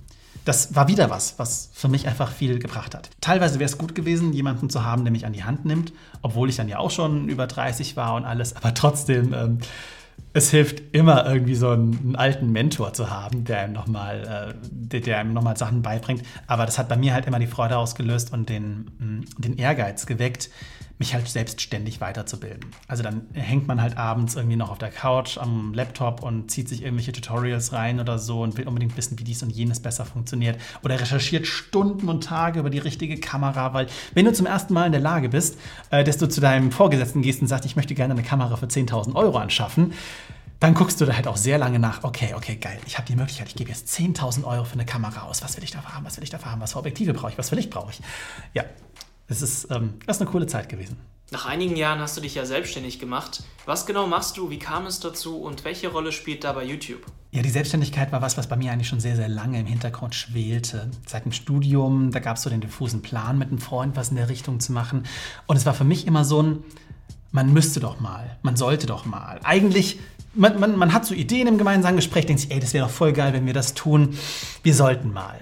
das 0.44 0.74
war 0.74 0.88
wieder 0.88 1.10
was, 1.10 1.38
was 1.38 1.70
für 1.72 1.88
mich 1.88 2.06
einfach 2.06 2.32
viel 2.32 2.58
gebracht 2.58 2.94
hat. 2.94 3.10
Teilweise 3.20 3.58
wäre 3.58 3.68
es 3.68 3.78
gut 3.78 3.94
gewesen, 3.94 4.32
jemanden 4.32 4.70
zu 4.70 4.84
haben, 4.84 5.04
der 5.04 5.12
mich 5.12 5.26
an 5.26 5.32
die 5.32 5.44
Hand 5.44 5.64
nimmt, 5.64 5.92
obwohl 6.22 6.48
ich 6.48 6.56
dann 6.56 6.68
ja 6.68 6.78
auch 6.78 6.90
schon 6.90 7.28
über 7.28 7.46
30 7.46 7.96
war 7.96 8.14
und 8.14 8.24
alles, 8.24 8.56
aber 8.56 8.74
trotzdem, 8.74 9.34
ähm, 9.34 9.58
es 10.32 10.50
hilft 10.50 10.94
immer 10.94 11.26
irgendwie 11.26 11.54
so 11.54 11.70
einen, 11.70 11.98
einen, 11.98 12.16
alten 12.16 12.52
Mentor 12.52 12.92
zu 12.92 13.10
haben, 13.10 13.44
der 13.44 13.60
einem 13.60 13.72
nochmal, 13.72 14.52
äh, 14.52 14.68
der, 14.70 15.00
der 15.00 15.24
nochmal 15.24 15.56
Sachen 15.56 15.82
beibringt. 15.82 16.22
Aber 16.46 16.66
das 16.66 16.78
hat 16.78 16.88
bei 16.88 16.96
mir 16.96 17.14
halt 17.14 17.26
immer 17.26 17.38
die 17.38 17.46
Freude 17.46 17.76
ausgelöst 17.76 18.32
und 18.32 18.48
den, 18.48 18.90
mm, 18.98 19.24
den 19.40 19.56
Ehrgeiz 19.56 20.06
geweckt, 20.06 20.50
mich 21.00 21.14
halt 21.14 21.26
selbstständig 21.26 22.02
weiterzubilden. 22.02 22.66
Also 22.86 23.02
dann 23.02 23.26
hängt 23.32 23.66
man 23.66 23.80
halt 23.80 23.96
abends 23.96 24.36
irgendwie 24.36 24.56
noch 24.56 24.70
auf 24.70 24.76
der 24.76 24.90
Couch 24.90 25.38
am 25.38 25.72
Laptop 25.72 26.22
und 26.22 26.50
zieht 26.50 26.68
sich 26.68 26.82
irgendwelche 26.82 27.10
Tutorials 27.10 27.72
rein 27.72 28.00
oder 28.00 28.18
so 28.18 28.42
und 28.42 28.58
will 28.58 28.68
unbedingt 28.68 28.94
wissen, 28.98 29.18
wie 29.18 29.24
dies 29.24 29.42
und 29.42 29.48
jenes 29.48 29.80
besser 29.80 30.04
funktioniert. 30.04 30.60
Oder 30.84 31.00
recherchiert 31.00 31.46
Stunden 31.46 32.10
und 32.10 32.22
Tage 32.22 32.60
über 32.60 32.68
die 32.68 32.78
richtige 32.78 33.18
Kamera, 33.18 33.72
weil 33.72 33.86
wenn 34.12 34.26
du 34.26 34.32
zum 34.34 34.44
ersten 34.44 34.74
Mal 34.74 34.84
in 34.84 34.92
der 34.92 35.00
Lage 35.00 35.30
bist, 35.30 35.58
äh, 35.88 36.04
dass 36.04 36.18
du 36.18 36.28
zu 36.28 36.42
deinem 36.42 36.70
Vorgesetzten 36.70 37.22
gehst 37.22 37.40
und 37.40 37.48
sagst, 37.48 37.64
ich 37.64 37.76
möchte 37.76 37.94
gerne 37.94 38.12
eine 38.12 38.22
Kamera 38.22 38.56
für 38.56 38.66
10.000 38.66 39.14
Euro 39.14 39.38
anschaffen, 39.38 39.94
dann 40.60 40.74
guckst 40.74 41.00
du 41.00 41.06
da 41.06 41.14
halt 41.14 41.26
auch 41.26 41.38
sehr 41.38 41.56
lange 41.56 41.78
nach, 41.78 42.04
okay, 42.04 42.34
okay, 42.36 42.56
geil, 42.56 42.78
ich 42.86 42.98
habe 42.98 43.06
die 43.08 43.16
Möglichkeit, 43.16 43.48
ich 43.48 43.54
gebe 43.54 43.70
jetzt 43.70 43.88
10.000 43.88 44.44
Euro 44.44 44.64
für 44.64 44.74
eine 44.74 44.84
Kamera 44.84 45.22
aus, 45.22 45.42
was 45.42 45.56
will 45.56 45.64
ich 45.64 45.70
da 45.70 45.82
haben, 45.82 46.04
was 46.04 46.18
will 46.18 46.24
ich 46.24 46.30
da 46.30 46.44
haben, 46.44 46.60
was 46.60 46.72
für 46.72 46.78
Objektive 46.78 47.14
brauche 47.14 47.30
ich, 47.30 47.38
was 47.38 47.48
für 47.48 47.56
Licht 47.56 47.70
brauche 47.70 47.92
ich. 47.92 48.00
Ja, 48.52 48.64
es 49.30 49.42
ist, 49.42 49.68
ähm, 49.70 49.94
das 50.06 50.16
ist 50.16 50.22
eine 50.22 50.30
coole 50.30 50.46
Zeit 50.46 50.68
gewesen. 50.68 50.96
Nach 51.32 51.46
einigen 51.46 51.76
Jahren 51.76 52.00
hast 52.00 52.16
du 52.16 52.20
dich 52.20 52.34
ja 52.34 52.44
selbstständig 52.44 52.98
gemacht. 52.98 53.44
Was 53.64 53.86
genau 53.86 54.08
machst 54.08 54.36
du, 54.36 54.50
wie 54.50 54.58
kam 54.58 54.86
es 54.86 54.98
dazu 54.98 55.36
und 55.36 55.64
welche 55.64 55.88
Rolle 55.88 56.10
spielt 56.10 56.42
dabei 56.42 56.64
YouTube? 56.64 57.06
Ja, 57.30 57.42
die 57.42 57.50
Selbstständigkeit 57.50 58.10
war 58.10 58.20
was, 58.20 58.36
was 58.36 58.48
bei 58.48 58.56
mir 58.56 58.72
eigentlich 58.72 58.88
schon 58.88 58.98
sehr, 58.98 59.14
sehr 59.14 59.28
lange 59.28 59.60
im 59.60 59.66
Hintergrund 59.66 60.16
schwelte. 60.16 60.90
Seit 61.06 61.24
dem 61.24 61.30
Studium, 61.30 62.10
da 62.10 62.18
gab 62.18 62.36
es 62.36 62.42
so 62.42 62.50
den 62.50 62.60
diffusen 62.60 63.02
Plan, 63.02 63.38
mit 63.38 63.48
einem 63.48 63.60
Freund 63.60 63.94
was 63.94 64.08
in 64.08 64.16
der 64.16 64.28
Richtung 64.28 64.58
zu 64.58 64.72
machen. 64.72 65.04
Und 65.46 65.56
es 65.56 65.64
war 65.66 65.74
für 65.74 65.84
mich 65.84 66.08
immer 66.08 66.24
so 66.24 66.42
ein, 66.42 66.64
man 67.30 67.52
müsste 67.52 67.78
doch 67.78 68.00
mal, 68.00 68.36
man 68.42 68.56
sollte 68.56 68.88
doch 68.88 69.04
mal. 69.04 69.38
Eigentlich, 69.44 70.00
man, 70.34 70.58
man, 70.58 70.76
man 70.76 70.92
hat 70.92 71.06
so 71.06 71.14
Ideen 71.14 71.46
im 71.46 71.58
gemeinsamen 71.58 71.94
Gespräch, 71.94 72.26
denkt 72.26 72.40
sich, 72.42 72.50
ey, 72.50 72.58
das 72.58 72.74
wäre 72.74 72.86
doch 72.86 72.92
voll 72.92 73.12
geil, 73.12 73.32
wenn 73.32 73.46
wir 73.46 73.54
das 73.54 73.74
tun. 73.74 74.18
Wir 74.64 74.74
sollten 74.74 75.12
mal. 75.12 75.38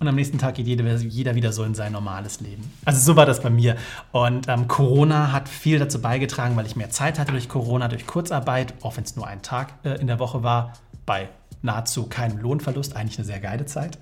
Und 0.00 0.06
am 0.06 0.14
nächsten 0.14 0.38
Tag 0.38 0.54
geht 0.54 0.66
jeder, 0.66 1.34
wieder 1.34 1.52
so 1.52 1.64
in 1.64 1.74
sein 1.74 1.92
normales 1.92 2.40
Leben. 2.40 2.72
Also 2.84 3.00
so 3.00 3.16
war 3.16 3.26
das 3.26 3.42
bei 3.42 3.50
mir. 3.50 3.76
Und 4.12 4.48
ähm, 4.48 4.68
Corona 4.68 5.32
hat 5.32 5.48
viel 5.48 5.78
dazu 5.78 6.00
beigetragen, 6.00 6.56
weil 6.56 6.66
ich 6.66 6.76
mehr 6.76 6.90
Zeit 6.90 7.18
hatte 7.18 7.32
durch 7.32 7.48
Corona, 7.48 7.88
durch 7.88 8.06
Kurzarbeit, 8.06 8.74
auch 8.82 8.96
wenn 8.96 9.04
es 9.04 9.16
nur 9.16 9.26
ein 9.26 9.42
Tag 9.42 9.74
äh, 9.82 10.00
in 10.00 10.06
der 10.06 10.20
Woche 10.20 10.42
war, 10.44 10.74
bei 11.04 11.28
nahezu 11.62 12.06
keinem 12.06 12.38
Lohnverlust, 12.38 12.94
eigentlich 12.94 13.18
eine 13.18 13.26
sehr 13.26 13.40
geile 13.40 13.66
Zeit, 13.66 13.98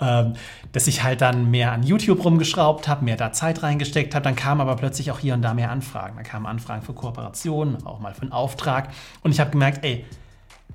ähm, 0.00 0.34
dass 0.72 0.88
ich 0.88 1.04
halt 1.04 1.20
dann 1.20 1.50
mehr 1.50 1.72
an 1.72 1.82
YouTube 1.82 2.24
rumgeschraubt 2.24 2.88
habe, 2.88 3.04
mehr 3.04 3.16
da 3.16 3.32
Zeit 3.32 3.62
reingesteckt 3.62 4.14
habe. 4.14 4.24
Dann 4.24 4.34
kamen 4.36 4.60
aber 4.60 4.76
plötzlich 4.76 5.10
auch 5.10 5.18
hier 5.18 5.34
und 5.34 5.42
da 5.42 5.54
mehr 5.54 5.70
Anfragen. 5.70 6.16
Da 6.16 6.22
kamen 6.22 6.46
Anfragen 6.46 6.82
für 6.82 6.94
Kooperationen, 6.94 7.86
auch 7.86 8.00
mal 8.00 8.14
für 8.14 8.22
einen 8.22 8.32
Auftrag. 8.32 8.88
Und 9.22 9.30
ich 9.30 9.40
habe 9.40 9.50
gemerkt, 9.50 9.84
ey, 9.84 10.04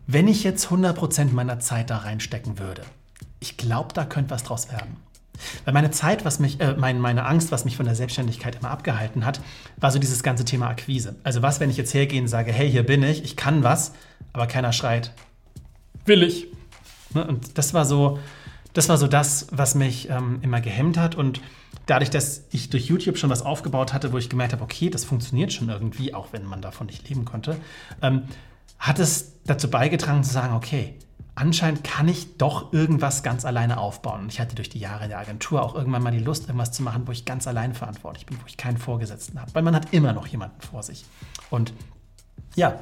wenn 0.07 0.27
ich 0.27 0.43
jetzt 0.43 0.67
100% 0.67 1.33
meiner 1.33 1.59
Zeit 1.59 1.89
da 1.89 1.97
reinstecken 1.97 2.59
würde, 2.59 2.83
ich 3.41 3.57
glaube, 3.57 3.93
da 3.93 4.05
könnte 4.05 4.31
was 4.31 4.43
draus 4.43 4.71
werden. 4.71 4.95
Weil 5.65 5.73
meine 5.73 5.91
Zeit, 5.91 6.23
was 6.23 6.39
mich, 6.39 6.61
äh, 6.61 6.75
mein, 6.77 6.99
meine 6.99 7.25
Angst, 7.25 7.51
was 7.51 7.65
mich 7.65 7.75
von 7.75 7.85
der 7.85 7.95
Selbstständigkeit 7.95 8.55
immer 8.55 8.69
abgehalten 8.69 9.25
hat, 9.25 9.41
war 9.77 9.91
so 9.91 9.99
dieses 9.99 10.21
ganze 10.23 10.45
Thema 10.45 10.67
Akquise. 10.67 11.15
Also 11.23 11.41
was, 11.41 11.59
wenn 11.59 11.69
ich 11.69 11.77
jetzt 11.77 11.93
hergehe 11.93 12.21
und 12.21 12.27
sage, 12.27 12.53
hey, 12.53 12.69
hier 12.69 12.83
bin 12.83 13.01
ich, 13.03 13.23
ich 13.23 13.35
kann 13.35 13.63
was, 13.63 13.93
aber 14.31 14.45
keiner 14.45 14.71
schreit, 14.71 15.11
will 16.05 16.21
ich. 16.23 16.47
Ne? 17.13 17.25
Und 17.25 17.57
das 17.57 17.73
war 17.73 17.85
so, 17.85 18.19
das 18.73 18.87
war 18.87 18.97
so 18.97 19.07
das, 19.07 19.47
was 19.51 19.73
mich 19.73 20.09
ähm, 20.09 20.39
immer 20.43 20.61
gehemmt 20.61 20.97
hat. 20.97 21.15
Und 21.15 21.41
dadurch, 21.87 22.11
dass 22.11 22.43
ich 22.51 22.69
durch 22.69 22.85
YouTube 22.85 23.17
schon 23.17 23.31
was 23.31 23.41
aufgebaut 23.41 23.93
hatte, 23.93 24.13
wo 24.13 24.19
ich 24.19 24.29
gemerkt 24.29 24.53
habe, 24.53 24.63
okay, 24.63 24.91
das 24.91 25.05
funktioniert 25.05 25.51
schon 25.51 25.69
irgendwie, 25.69 26.13
auch 26.13 26.27
wenn 26.31 26.45
man 26.45 26.61
davon 26.61 26.87
nicht 26.87 27.09
leben 27.09 27.25
konnte, 27.25 27.57
ähm, 28.03 28.23
hat 28.77 28.99
es 28.99 29.33
dazu 29.45 29.69
beigetragen 29.69 30.23
zu 30.23 30.31
sagen, 30.31 30.55
okay, 30.55 30.95
anscheinend 31.35 31.83
kann 31.83 32.07
ich 32.07 32.37
doch 32.37 32.73
irgendwas 32.73 33.23
ganz 33.23 33.45
alleine 33.45 33.77
aufbauen. 33.77 34.21
Und 34.21 34.31
ich 34.31 34.39
hatte 34.39 34.55
durch 34.55 34.69
die 34.69 34.79
Jahre 34.79 35.07
der 35.07 35.19
Agentur 35.19 35.63
auch 35.63 35.75
irgendwann 35.75 36.03
mal 36.03 36.11
die 36.11 36.19
Lust, 36.19 36.43
irgendwas 36.43 36.71
zu 36.71 36.83
machen, 36.83 37.03
wo 37.05 37.11
ich 37.11 37.25
ganz 37.25 37.47
alleine 37.47 37.73
verantwortlich 37.73 38.25
bin, 38.25 38.37
wo 38.41 38.45
ich 38.47 38.57
keinen 38.57 38.77
Vorgesetzten 38.77 39.39
habe. 39.39 39.53
Weil 39.53 39.63
man 39.63 39.75
hat 39.75 39.93
immer 39.93 40.13
noch 40.13 40.27
jemanden 40.27 40.61
vor 40.61 40.83
sich. 40.83 41.05
Und 41.49 41.73
ja, 42.55 42.79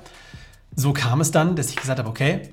so 0.75 0.93
kam 0.93 1.21
es 1.21 1.31
dann, 1.31 1.55
dass 1.55 1.69
ich 1.69 1.75
gesagt 1.75 1.99
habe, 1.99 2.09
okay, 2.09 2.49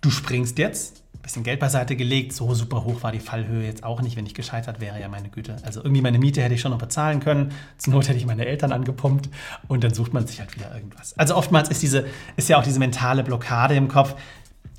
du 0.00 0.10
springst 0.10 0.58
jetzt, 0.58 1.02
bisschen 1.26 1.42
Geld 1.42 1.58
beiseite 1.60 1.96
gelegt, 1.96 2.32
so 2.32 2.54
super 2.54 2.84
hoch 2.84 3.02
war 3.02 3.12
die 3.12 3.18
Fallhöhe 3.18 3.64
jetzt 3.64 3.84
auch 3.84 4.00
nicht, 4.00 4.16
wenn 4.16 4.26
ich 4.26 4.34
gescheitert 4.34 4.80
wäre, 4.80 5.00
ja 5.00 5.08
meine 5.08 5.28
Güte. 5.28 5.56
Also 5.64 5.80
irgendwie 5.82 6.00
meine 6.00 6.18
Miete 6.18 6.40
hätte 6.40 6.54
ich 6.54 6.60
schon 6.60 6.70
noch 6.70 6.78
bezahlen 6.78 7.20
können, 7.20 7.52
zur 7.78 7.94
Not 7.94 8.08
hätte 8.08 8.18
ich 8.18 8.26
meine 8.26 8.46
Eltern 8.46 8.72
angepumpt 8.72 9.28
und 9.66 9.82
dann 9.82 9.92
sucht 9.92 10.14
man 10.14 10.26
sich 10.26 10.40
halt 10.40 10.54
wieder 10.54 10.72
irgendwas. 10.74 11.18
Also 11.18 11.34
oftmals 11.36 11.68
ist, 11.68 11.82
diese, 11.82 12.06
ist 12.36 12.48
ja 12.48 12.58
auch 12.58 12.62
diese 12.62 12.78
mentale 12.78 13.24
Blockade 13.24 13.74
im 13.74 13.88
Kopf, 13.88 14.14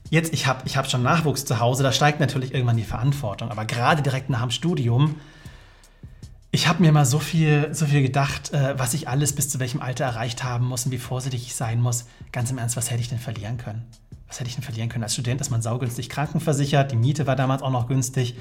Jetzt, 0.10 0.34
ich 0.34 0.48
habe 0.48 0.62
ich 0.66 0.78
hab 0.78 0.90
schon 0.90 1.04
Nachwuchs 1.04 1.46
zu 1.46 1.60
Hause, 1.60 1.84
da 1.84 1.92
steigt 1.92 2.20
natürlich 2.20 2.54
irgendwann 2.54 2.78
die 2.78 2.84
Verantwortung. 2.84 3.52
Aber 3.52 3.66
gerade 3.66 4.02
direkt 4.02 4.30
nach 4.30 4.42
dem 4.42 4.52
Studium, 4.52 5.16
ich 6.52 6.68
habe 6.68 6.82
mir 6.82 6.92
mal 6.92 7.06
so 7.06 7.20
viel, 7.20 7.74
so 7.74 7.86
viel 7.86 8.02
gedacht, 8.02 8.54
äh, 8.54 8.80
was 8.80 8.94
ich 8.94 9.10
alles 9.10 9.34
bis 9.34 9.50
zu 9.50 9.60
welchem 9.60 9.82
Alter 9.82 10.06
erreicht 10.06 10.44
haben 10.44 10.66
muss 10.66 10.86
und 10.86 10.92
wie 10.92 10.98
vorsichtig 10.98 11.46
ich 11.46 11.56
sein 11.56 11.82
muss. 11.82 12.06
Ganz 12.32 12.52
im 12.52 12.58
Ernst, 12.58 12.78
was 12.78 12.90
hätte 12.90 13.02
ich 13.02 13.10
denn 13.10 13.20
verlieren 13.20 13.58
können? 13.58 13.86
Was 14.28 14.40
hätte 14.40 14.50
ich 14.50 14.56
denn 14.56 14.64
verlieren 14.64 14.90
können? 14.90 15.04
Als 15.04 15.14
Student 15.14 15.42
ist 15.42 15.50
man 15.50 15.62
saugünstig 15.62 16.10
krankenversichert, 16.10 16.92
die 16.92 16.96
Miete 16.96 17.28
war 17.28 17.36
damals 17.36 17.62
auch 17.62 17.72
noch 17.72 17.88
günstig. 17.88 18.36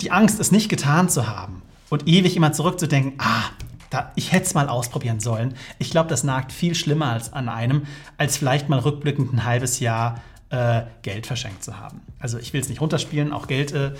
Die 0.00 0.10
Angst, 0.10 0.40
es 0.40 0.50
nicht 0.50 0.68
getan 0.68 1.08
zu 1.08 1.28
haben 1.28 1.62
und 1.90 2.08
ewig 2.08 2.36
immer 2.36 2.52
zurückzudenken, 2.52 3.14
ah, 3.18 3.50
da, 3.94 4.12
ich 4.16 4.32
hätte 4.32 4.46
es 4.46 4.54
mal 4.54 4.68
ausprobieren 4.68 5.20
sollen. 5.20 5.54
Ich 5.78 5.90
glaube, 5.90 6.08
das 6.08 6.24
nagt 6.24 6.52
viel 6.52 6.74
schlimmer 6.74 7.12
als 7.12 7.32
an 7.32 7.48
einem, 7.48 7.86
als 8.18 8.36
vielleicht 8.36 8.68
mal 8.68 8.80
rückblickend 8.80 9.32
ein 9.32 9.44
halbes 9.44 9.80
Jahr 9.80 10.20
äh, 10.50 10.82
Geld 11.02 11.26
verschenkt 11.26 11.62
zu 11.62 11.78
haben. 11.78 12.00
Also 12.18 12.38
ich 12.38 12.52
will 12.52 12.60
es 12.60 12.68
nicht 12.68 12.80
runterspielen, 12.80 13.32
auch 13.32 13.46
Geld 13.46 13.72
äh, 13.72 13.92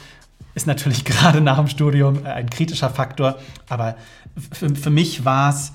ist 0.54 0.66
natürlich 0.66 1.04
gerade 1.04 1.40
nach 1.40 1.58
dem 1.58 1.68
Studium 1.68 2.26
äh, 2.26 2.30
ein 2.30 2.50
kritischer 2.50 2.90
Faktor, 2.90 3.38
aber 3.68 3.96
für, 4.52 4.74
für 4.74 4.90
mich 4.90 5.24
war 5.24 5.50
es, 5.50 5.72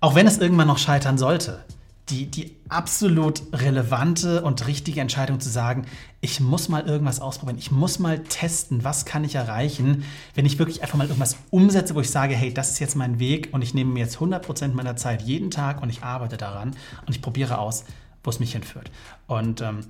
auch 0.00 0.14
wenn 0.14 0.26
es 0.26 0.38
irgendwann 0.38 0.66
noch 0.66 0.78
scheitern 0.78 1.16
sollte, 1.16 1.64
die, 2.10 2.26
die 2.26 2.56
absolut 2.68 3.42
relevante 3.52 4.42
und 4.42 4.66
richtige 4.66 5.00
Entscheidung 5.00 5.40
zu 5.40 5.48
sagen, 5.48 5.86
ich 6.20 6.40
muss 6.40 6.68
mal 6.68 6.86
irgendwas 6.86 7.20
ausprobieren, 7.20 7.58
ich 7.58 7.70
muss 7.70 7.98
mal 7.98 8.18
testen, 8.20 8.84
was 8.84 9.04
kann 9.04 9.24
ich 9.24 9.36
erreichen, 9.36 10.04
wenn 10.34 10.46
ich 10.46 10.58
wirklich 10.58 10.82
einfach 10.82 10.98
mal 10.98 11.06
irgendwas 11.06 11.36
umsetze, 11.50 11.94
wo 11.94 12.00
ich 12.00 12.10
sage, 12.10 12.34
hey, 12.34 12.52
das 12.52 12.70
ist 12.70 12.78
jetzt 12.78 12.96
mein 12.96 13.18
Weg 13.18 13.48
und 13.52 13.62
ich 13.62 13.74
nehme 13.74 13.92
mir 13.92 14.00
jetzt 14.00 14.18
100% 14.18 14.74
meiner 14.74 14.96
Zeit 14.96 15.22
jeden 15.22 15.50
Tag 15.50 15.82
und 15.82 15.90
ich 15.90 16.02
arbeite 16.02 16.36
daran 16.36 16.72
und 17.06 17.14
ich 17.14 17.22
probiere 17.22 17.58
aus, 17.58 17.84
wo 18.22 18.30
es 18.30 18.40
mich 18.40 18.52
hinführt. 18.52 18.90
Und 19.26 19.60
ähm, 19.60 19.80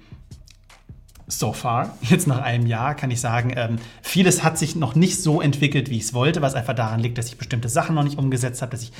so 1.27 1.53
far, 1.53 1.97
jetzt 2.03 2.27
nach 2.27 2.41
einem 2.41 2.67
Jahr, 2.67 2.95
kann 2.95 3.11
ich 3.11 3.21
sagen, 3.21 3.53
ähm, 3.57 3.77
vieles 4.03 4.43
hat 4.43 4.59
sich 4.59 4.77
noch 4.77 4.95
nicht 4.95 5.23
so 5.23 5.41
entwickelt, 5.41 5.91
wie 5.91 5.97
ich 5.97 6.05
es 6.05 6.15
wollte, 6.15 6.43
was 6.43 6.55
einfach 6.55 6.75
daran 6.75 7.01
liegt, 7.01 7.19
dass 7.19 7.29
ich 7.29 7.39
bestimmte 7.39 7.69
Sachen 7.69 7.95
noch 7.95 8.05
nicht 8.05 8.19
umgesetzt 8.19 8.63
habe, 8.63 8.73
dass 8.73 8.83
ich 8.83 8.93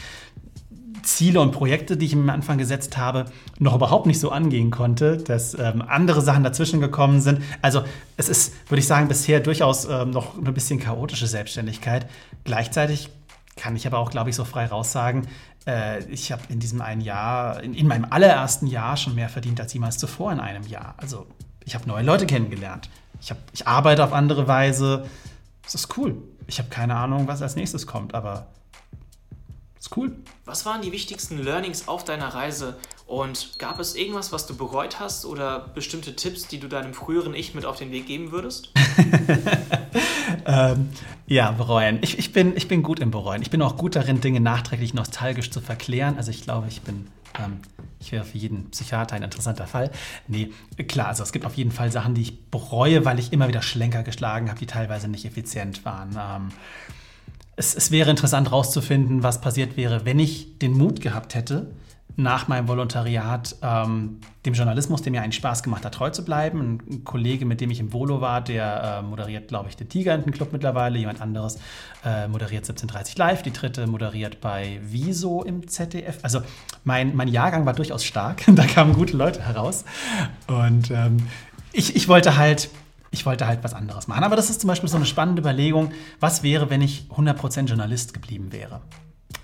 Ziele 1.03 1.41
und 1.41 1.53
Projekte, 1.53 1.97
die 1.97 2.07
ich 2.07 2.15
mir 2.15 2.23
am 2.23 2.31
Anfang 2.31 2.59
gesetzt 2.59 2.97
habe, 2.97 3.27
noch 3.59 3.75
überhaupt 3.75 4.07
nicht 4.07 4.21
so 4.21 4.31
angehen 4.31 4.71
konnte, 4.71 5.17
dass 5.17 5.55
ähm, 5.55 5.83
andere 5.87 6.21
Sachen 6.21 6.45
dazwischen 6.45 6.81
gekommen 6.81 7.21
sind. 7.21 7.43
Also 7.63 7.83
es 8.17 8.29
ist, 8.29 8.55
würde 8.71 8.81
ich 8.81 8.87
sagen, 8.87 9.09
bisher 9.09 9.41
durchaus 9.41 9.87
ähm, 9.87 10.11
noch 10.11 10.37
ein 10.37 10.55
bisschen 10.55 10.81
chaotische 10.81 11.27
Selbstständigkeit. 11.27 12.07
Gleichzeitig 12.45 13.11
kann 13.57 13.77
ich 13.77 13.87
aber 13.87 13.99
auch, 13.99 14.11
glaube 14.11 14.31
ich, 14.31 14.37
so 14.37 14.45
frei 14.45 14.67
raussagen, 14.67 15.27
äh, 15.67 16.05
ich 16.05 16.33
habe 16.33 16.43
in 16.49 16.61
diesem 16.61 16.81
einen 16.81 17.01
Jahr, 17.01 17.63
in, 17.63 17.75
in 17.75 17.87
meinem 17.87 18.07
allerersten 18.09 18.67
Jahr 18.67 18.97
schon 18.97 19.15
mehr 19.15 19.29
verdient 19.29 19.61
als 19.61 19.73
jemals 19.73 19.99
zuvor 19.99 20.33
in 20.33 20.41
einem 20.41 20.67
Jahr. 20.67 20.95
Also 20.97 21.27
ich 21.65 21.75
habe 21.75 21.87
neue 21.89 22.05
Leute 22.05 22.27
kennengelernt. 22.27 22.89
Ich, 23.21 23.31
hab, 23.31 23.39
ich 23.53 23.67
arbeite 23.67 24.03
auf 24.05 24.13
andere 24.13 24.49
Weise. 24.49 25.07
Das 25.63 25.75
ist 25.75 25.97
cool. 25.97 26.17
Ich 26.47 26.59
habe 26.59 26.69
keine 26.69 26.97
Ahnung, 26.97 27.29
was 27.29 27.43
als 27.43 27.57
nächstes 27.57 27.87
kommt, 27.87 28.15
aber 28.15 28.47
ist 29.81 29.97
cool. 29.97 30.13
Was 30.45 30.67
waren 30.67 30.83
die 30.83 30.93
wichtigsten 30.93 31.39
Learnings 31.39 31.89
auf 31.89 32.05
deiner 32.05 32.29
Reise 32.29 32.77
und 33.07 33.59
gab 33.59 33.81
es 33.81 33.95
irgendwas, 33.95 34.31
was 34.31 34.47
du 34.47 34.55
bereut 34.55 35.01
hast 35.01 35.25
oder 35.25 35.71
bestimmte 35.75 36.15
Tipps, 36.15 36.47
die 36.47 36.61
du 36.61 36.69
deinem 36.69 36.93
früheren 36.93 37.35
Ich 37.35 37.55
mit 37.55 37.65
auf 37.65 37.79
den 37.79 37.91
Weg 37.91 38.07
geben 38.07 38.31
würdest? 38.31 38.73
ähm, 40.47 40.91
ja, 41.27 41.53
bereuen. 41.53 41.99
Ich, 42.03 42.19
ich, 42.19 42.33
bin, 42.35 42.55
ich 42.57 42.69
bin 42.69 42.83
gut 42.83 43.01
im 43.01 43.11
Bereuen. 43.11 43.41
Ich 43.41 43.51
bin 43.51 43.63
auch 43.63 43.79
gut 43.79 43.97
darin, 43.97 44.21
Dinge 44.21 44.41
nachträglich 44.41 44.93
nostalgisch 44.93 45.51
zu 45.51 45.63
verklären. 45.63 46.19
Also 46.19 46.31
ich 46.31 46.43
glaube, 46.43 46.69
ich 46.69 46.83
bin, 46.83 47.09
ähm, 47.39 47.61
ich 48.01 48.13
wäre 48.13 48.25
für 48.25 48.37
jeden 48.37 48.71
Psychiater 48.71 49.17
ein 49.17 49.23
interessanter 49.23 49.67
Fall. 49.67 49.91
Nee, 50.29 50.53
klar, 50.89 51.09
also 51.09 51.23
es 51.23 51.33
gibt 51.33 51.47
auf 51.47 51.55
jeden 51.55 51.73
Fall 51.73 51.91
Sachen, 51.91 52.15
die 52.15 52.23
ich 52.23 52.51
bereue, 52.51 53.07
weil 53.07 53.19
ich 53.19 53.33
immer 53.33 53.49
wieder 53.49 53.63
Schlenker 53.63 54.03
geschlagen 54.03 54.51
habe, 54.51 54.61
die 54.61 54.67
teilweise 54.67 55.09
nicht 55.09 55.25
effizient 55.25 55.87
waren. 55.87 56.19
Ähm, 56.21 56.49
es, 57.57 57.75
es 57.75 57.91
wäre 57.91 58.11
interessant 58.11 58.49
herauszufinden, 58.49 59.23
was 59.23 59.41
passiert 59.41 59.77
wäre, 59.77 60.05
wenn 60.05 60.19
ich 60.19 60.59
den 60.59 60.73
Mut 60.73 61.01
gehabt 61.01 61.35
hätte, 61.35 61.71
nach 62.17 62.49
meinem 62.49 62.69
Volontariat 62.69 63.57
ähm, 63.63 64.19
dem 64.45 64.55
Journalismus, 64.55 65.03
der 65.03 65.13
mir 65.13 65.23
einen 65.23 65.33
Spaß 65.33 65.63
gemacht 65.63 65.85
hat, 65.85 65.95
treu 65.95 66.11
zu 66.11 66.25
bleiben. 66.25 66.81
Ein, 66.89 67.05
Kollege, 67.05 67.45
mit 67.45 67.61
dem 67.61 67.71
ich 67.71 67.81
im 67.81 67.93
Volo 67.93 68.21
war, 68.21 68.41
der 68.41 69.01
äh, 69.01 69.03
moderiert, 69.03 69.49
glaube 69.49 69.69
ich, 69.69 69.77
den 69.77 69.89
Tigerentenclub 69.89 70.53
mittlerweile. 70.53 70.99
Jemand 70.99 71.21
anderes 71.21 71.57
äh, 72.05 72.29
moderiert 72.29 72.65
1730 72.65 73.17
Live. 73.19 73.43
Die 73.43 73.53
dritte 73.53 73.87
moderiert 73.87 74.41
bei 74.41 74.81
Wieso 74.83 75.43
im 75.43 75.69
ZDF. 75.69 76.19
Also 76.23 76.43
mein, 76.85 77.15
mein 77.17 77.29
Jahrgang 77.29 77.67
war 77.67 77.75
durchaus 77.75 78.05
stark. 78.05 78.43
da 78.55 78.65
kamen 78.67 78.93
gute 78.93 79.17
Leute 79.17 79.43
heraus. 79.43 79.85
Und 80.47 80.91
ähm, 80.91 81.19
ich, 81.73 81.97
ich 81.97 82.09
wollte 82.09 82.37
halt 82.37 82.71
ich 83.11 83.27
wollte 83.27 83.47
halt 83.47 83.65
was 83.65 83.75
anderes 83.75 84.09
machen. 84.09 84.25
Aber 84.25 84.37
das 84.37 84.51
ist 84.51 84.61
zum 84.61 84.69
Beispiel 84.69 84.89
so 84.89 84.97
eine 84.97 85.07
spannende 85.07 85.41
Überlegung, 85.43 85.93
was 86.21 86.43
wäre, 86.43 86.71
wenn 86.71 86.83
ich 86.83 87.07
100% 87.11 87.67
Journalist 87.67 88.15
geblieben 88.15 88.53
wäre? 88.53 88.83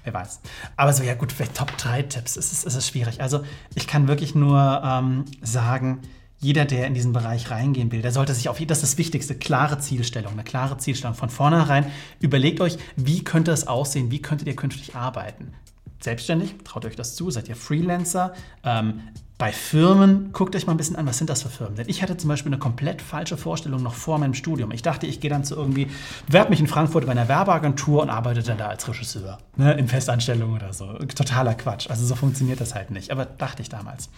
Wer 0.05 0.15
weiß. 0.15 0.41
Aber 0.77 0.93
so, 0.93 1.03
ja 1.03 1.15
gut, 1.15 1.35
Top 1.55 1.77
3 1.77 2.03
Tipps, 2.03 2.37
es 2.37 2.53
ist, 2.53 2.65
es 2.65 2.75
ist 2.75 2.89
schwierig. 2.89 3.21
Also 3.21 3.45
ich 3.75 3.87
kann 3.87 4.09
wirklich 4.09 4.35
nur 4.35 4.83
ähm, 4.85 5.25
sagen, 5.43 6.03
jeder, 6.39 6.65
der 6.65 6.87
in 6.87 6.95
diesen 6.95 7.13
Bereich 7.13 7.51
reingehen 7.51 7.91
will, 7.91 8.03
der 8.03 8.13
sollte 8.13 8.35
sich 8.35 8.49
auf, 8.49 8.59
das 8.59 8.79
ist 8.79 8.93
das 8.93 8.99
Wichtigste, 8.99 9.35
klare 9.35 9.79
Zielstellung, 9.79 10.33
eine 10.33 10.45
klare 10.45 10.77
Zielstellung 10.77 11.17
von 11.17 11.31
vornherein. 11.31 11.87
Überlegt 12.21 12.61
euch, 12.61 12.79
wie 12.95 13.25
könnte 13.25 13.53
es 13.53 13.67
aussehen, 13.67 14.11
wie 14.11 14.21
könntet 14.21 14.47
ihr 14.47 14.57
künftig 14.57 14.95
arbeiten? 14.95 15.55
Selbstständig, 16.01 16.55
traut 16.63 16.85
euch 16.85 16.95
das 16.95 17.17
zu, 17.17 17.31
seid 17.31 17.49
ihr 17.49 17.57
Freelancer, 17.57 18.35
ähm, 18.65 19.01
bei 19.39 19.53
Firmen, 19.53 20.33
guckt 20.33 20.57
euch 20.57 20.67
mal 20.67 20.73
ein 20.73 20.79
bisschen 20.79 20.97
an, 20.97 21.07
was 21.07 21.19
sind 21.19 21.29
das 21.29 21.43
für 21.43 21.51
Firmen? 21.51 21.77
Denn 21.77 21.89
ich 21.91 22.03
hatte 22.03 22.17
zum 22.17 22.29
Beispiel 22.29 22.51
eine 22.51 22.59
komplett 22.59 23.03
falsche 23.03 23.37
Vorstellung 23.37 23.83
noch 23.83 23.93
vor 23.93 24.19
meinem 24.19 24.33
Studium. 24.33 24.71
Ich 24.71 24.81
dachte, 24.81 25.07
ich 25.07 25.21
gehe 25.21 25.29
dann 25.29 25.45
zu 25.45 25.55
irgendwie, 25.57 25.89
bewerbe 26.27 26.51
mich 26.51 26.61
in 26.61 26.67
Frankfurt 26.67 27.05
bei 27.05 27.13
einer 27.13 27.29
Werbeagentur 27.29 28.03
und 28.03 28.09
arbeite 28.09 28.43
dann 28.43 28.57
da 28.57 28.69
als 28.69 28.89
Regisseur, 28.89 29.39
ne, 29.57 29.75
in 29.75 29.89
Festanstellung 29.89 30.55
oder 30.55 30.73
so. 30.73 30.87
Totaler 30.95 31.55
Quatsch. 31.55 31.91
Also 31.91 32.07
so 32.07 32.15
funktioniert 32.15 32.63
das 32.63 32.75
halt 32.75 32.91
nicht. 32.91 33.11
Aber 33.11 33.27
dachte 33.27 33.61
ich 33.61 33.69
damals. 33.69 34.09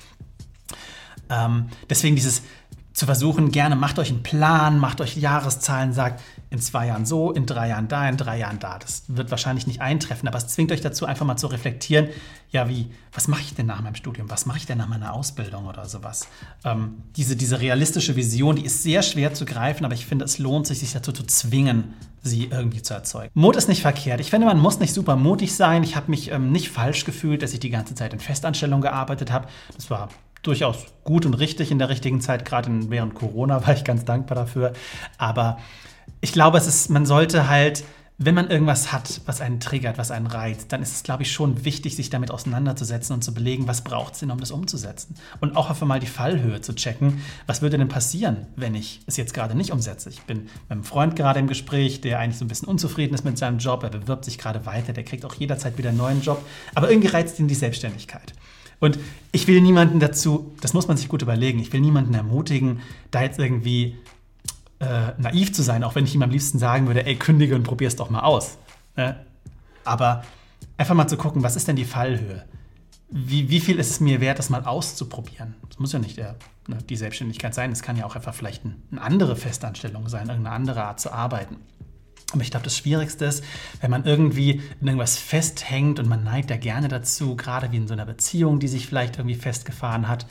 Ähm, 1.30 1.68
deswegen 1.90 2.14
dieses 2.14 2.42
zu 2.92 3.06
versuchen, 3.06 3.50
gerne 3.50 3.74
macht 3.74 3.98
euch 3.98 4.10
einen 4.10 4.22
Plan, 4.22 4.78
macht 4.78 5.00
euch 5.00 5.16
Jahreszahlen, 5.16 5.92
sagt 5.92 6.20
in 6.50 6.60
zwei 6.60 6.86
Jahren 6.86 7.04
so, 7.04 7.32
in 7.32 7.46
drei 7.46 7.68
Jahren 7.68 7.88
da, 7.88 8.08
in 8.08 8.16
drei 8.16 8.38
Jahren 8.38 8.58
da. 8.58 8.78
Das 8.78 9.04
wird 9.08 9.30
wahrscheinlich 9.30 9.66
nicht 9.66 9.80
eintreffen, 9.80 10.28
aber 10.28 10.38
es 10.38 10.48
zwingt 10.48 10.72
euch 10.72 10.80
dazu, 10.80 11.06
einfach 11.06 11.26
mal 11.26 11.36
zu 11.36 11.46
reflektieren, 11.48 12.08
ja, 12.50 12.68
wie, 12.68 12.90
was 13.12 13.28
mache 13.28 13.42
ich 13.42 13.54
denn 13.54 13.66
nach 13.66 13.82
meinem 13.82 13.94
Studium? 13.94 14.30
Was 14.30 14.46
mache 14.46 14.56
ich 14.56 14.66
denn 14.66 14.78
nach 14.78 14.88
meiner 14.88 15.12
Ausbildung 15.12 15.66
oder 15.66 15.84
sowas? 15.84 16.28
Ähm, 16.64 17.02
diese, 17.16 17.36
diese 17.36 17.60
realistische 17.60 18.16
Vision, 18.16 18.56
die 18.56 18.64
ist 18.64 18.82
sehr 18.82 19.02
schwer 19.02 19.34
zu 19.34 19.44
greifen, 19.44 19.84
aber 19.84 19.94
ich 19.94 20.06
finde, 20.06 20.24
es 20.24 20.38
lohnt 20.38 20.66
sich, 20.66 20.78
sich 20.78 20.92
dazu 20.92 21.12
zu 21.12 21.24
zwingen, 21.24 21.94
sie 22.22 22.46
irgendwie 22.46 22.80
zu 22.80 22.94
erzeugen. 22.94 23.30
Mut 23.34 23.56
ist 23.56 23.68
nicht 23.68 23.82
verkehrt. 23.82 24.20
Ich 24.20 24.30
finde, 24.30 24.46
man 24.46 24.58
muss 24.58 24.80
nicht 24.80 24.94
super 24.94 25.16
mutig 25.16 25.54
sein. 25.54 25.82
Ich 25.82 25.94
habe 25.94 26.10
mich 26.10 26.30
ähm, 26.30 26.50
nicht 26.50 26.70
falsch 26.70 27.04
gefühlt, 27.04 27.42
dass 27.42 27.52
ich 27.52 27.60
die 27.60 27.70
ganze 27.70 27.94
Zeit 27.94 28.14
in 28.14 28.20
Festanstellung 28.20 28.80
gearbeitet 28.80 29.30
habe. 29.30 29.48
Das 29.76 29.90
war 29.90 30.08
durchaus 30.42 30.86
gut 31.04 31.26
und 31.26 31.34
richtig 31.34 31.70
in 31.70 31.78
der 31.78 31.88
richtigen 31.88 32.20
Zeit, 32.20 32.44
gerade 32.44 32.70
während 32.90 33.14
Corona 33.14 33.66
war 33.66 33.74
ich 33.74 33.84
ganz 33.84 34.04
dankbar 34.04 34.36
dafür. 34.36 34.72
Aber 35.18 35.58
ich 36.20 36.32
glaube, 36.32 36.58
es 36.58 36.66
ist, 36.66 36.90
man 36.90 37.06
sollte 37.06 37.48
halt, 37.48 37.84
wenn 38.20 38.34
man 38.34 38.50
irgendwas 38.50 38.92
hat, 38.92 39.20
was 39.26 39.40
einen 39.40 39.60
triggert, 39.60 39.96
was 39.96 40.10
einen 40.10 40.26
reizt, 40.26 40.72
dann 40.72 40.82
ist 40.82 40.92
es, 40.92 41.02
glaube 41.04 41.22
ich, 41.22 41.30
schon 41.30 41.64
wichtig, 41.64 41.94
sich 41.94 42.10
damit 42.10 42.32
auseinanderzusetzen 42.32 43.14
und 43.14 43.22
zu 43.22 43.32
belegen, 43.32 43.68
was 43.68 43.84
braucht 43.84 44.14
es 44.14 44.20
denn, 44.20 44.32
um 44.32 44.40
das 44.40 44.50
umzusetzen. 44.50 45.14
Und 45.38 45.56
auch 45.56 45.70
einfach 45.70 45.86
mal 45.86 46.00
die 46.00 46.08
Fallhöhe 46.08 46.60
zu 46.60 46.74
checken, 46.74 47.22
was 47.46 47.62
würde 47.62 47.78
denn 47.78 47.86
passieren, 47.86 48.48
wenn 48.56 48.74
ich 48.74 49.02
es 49.06 49.16
jetzt 49.16 49.34
gerade 49.34 49.54
nicht 49.54 49.70
umsetze. 49.70 50.10
Ich 50.10 50.22
bin 50.22 50.42
mit 50.42 50.50
einem 50.68 50.82
Freund 50.82 51.14
gerade 51.14 51.38
im 51.38 51.46
Gespräch, 51.46 52.00
der 52.00 52.18
eigentlich 52.18 52.38
so 52.38 52.44
ein 52.44 52.48
bisschen 52.48 52.66
unzufrieden 52.66 53.14
ist 53.14 53.24
mit 53.24 53.38
seinem 53.38 53.58
Job, 53.58 53.84
er 53.84 53.90
bewirbt 53.90 54.24
sich 54.24 54.36
gerade 54.36 54.66
weiter, 54.66 54.92
der 54.92 55.04
kriegt 55.04 55.24
auch 55.24 55.34
jederzeit 55.34 55.78
wieder 55.78 55.90
einen 55.90 55.98
neuen 55.98 56.20
Job, 56.20 56.44
aber 56.74 56.90
irgendwie 56.90 57.08
reizt 57.08 57.38
ihn 57.38 57.46
die 57.46 57.54
Selbstständigkeit. 57.54 58.34
Und 58.80 58.98
ich 59.30 59.46
will 59.46 59.60
niemanden 59.60 60.00
dazu, 60.00 60.52
das 60.60 60.72
muss 60.74 60.88
man 60.88 60.96
sich 60.96 61.08
gut 61.08 61.22
überlegen, 61.22 61.60
ich 61.60 61.72
will 61.72 61.80
niemanden 61.80 62.14
ermutigen, 62.14 62.80
da 63.12 63.22
jetzt 63.22 63.38
irgendwie 63.38 63.96
äh, 64.80 65.12
naiv 65.18 65.52
zu 65.52 65.62
sein, 65.62 65.82
auch 65.84 65.94
wenn 65.94 66.04
ich 66.04 66.14
ihm 66.14 66.22
am 66.22 66.30
liebsten 66.30 66.58
sagen 66.58 66.86
würde, 66.86 67.04
ey, 67.04 67.16
kündige 67.16 67.54
und 67.54 67.64
probier 67.64 67.88
es 67.88 67.96
doch 67.96 68.10
mal 68.10 68.20
aus. 68.20 68.58
Ne? 68.96 69.16
Aber 69.84 70.24
einfach 70.76 70.94
mal 70.94 71.08
zu 71.08 71.16
gucken, 71.16 71.42
was 71.42 71.56
ist 71.56 71.68
denn 71.68 71.76
die 71.76 71.84
Fallhöhe? 71.84 72.44
Wie, 73.10 73.48
wie 73.48 73.60
viel 73.60 73.78
ist 73.78 73.90
es 73.90 74.00
mir 74.00 74.20
wert, 74.20 74.38
das 74.38 74.50
mal 74.50 74.64
auszuprobieren? 74.64 75.54
Das 75.68 75.78
muss 75.78 75.92
ja 75.92 75.98
nicht 75.98 76.18
der, 76.18 76.36
ne, 76.66 76.78
die 76.88 76.96
Selbstständigkeit 76.96 77.54
sein, 77.54 77.72
es 77.72 77.82
kann 77.82 77.96
ja 77.96 78.04
auch 78.04 78.16
einfach 78.16 78.34
vielleicht 78.34 78.64
ein, 78.64 78.82
eine 78.92 79.00
andere 79.00 79.34
Festanstellung 79.34 80.08
sein, 80.08 80.28
irgendeine 80.28 80.54
andere 80.54 80.84
Art 80.84 81.00
zu 81.00 81.10
arbeiten. 81.10 81.56
Aber 82.32 82.42
ich 82.42 82.50
glaube, 82.50 82.64
das 82.64 82.76
Schwierigste 82.76 83.24
ist, 83.24 83.42
wenn 83.80 83.90
man 83.90 84.04
irgendwie 84.04 84.60
in 84.80 84.86
irgendwas 84.86 85.16
festhängt 85.16 85.98
und 85.98 86.08
man 86.08 86.24
neigt 86.24 86.50
ja 86.50 86.58
gerne 86.58 86.88
dazu, 86.88 87.36
gerade 87.36 87.72
wie 87.72 87.78
in 87.78 87.88
so 87.88 87.94
einer 87.94 88.04
Beziehung, 88.04 88.60
die 88.60 88.68
sich 88.68 88.86
vielleicht 88.86 89.16
irgendwie 89.16 89.36
festgefahren 89.36 90.08
hat, 90.08 90.26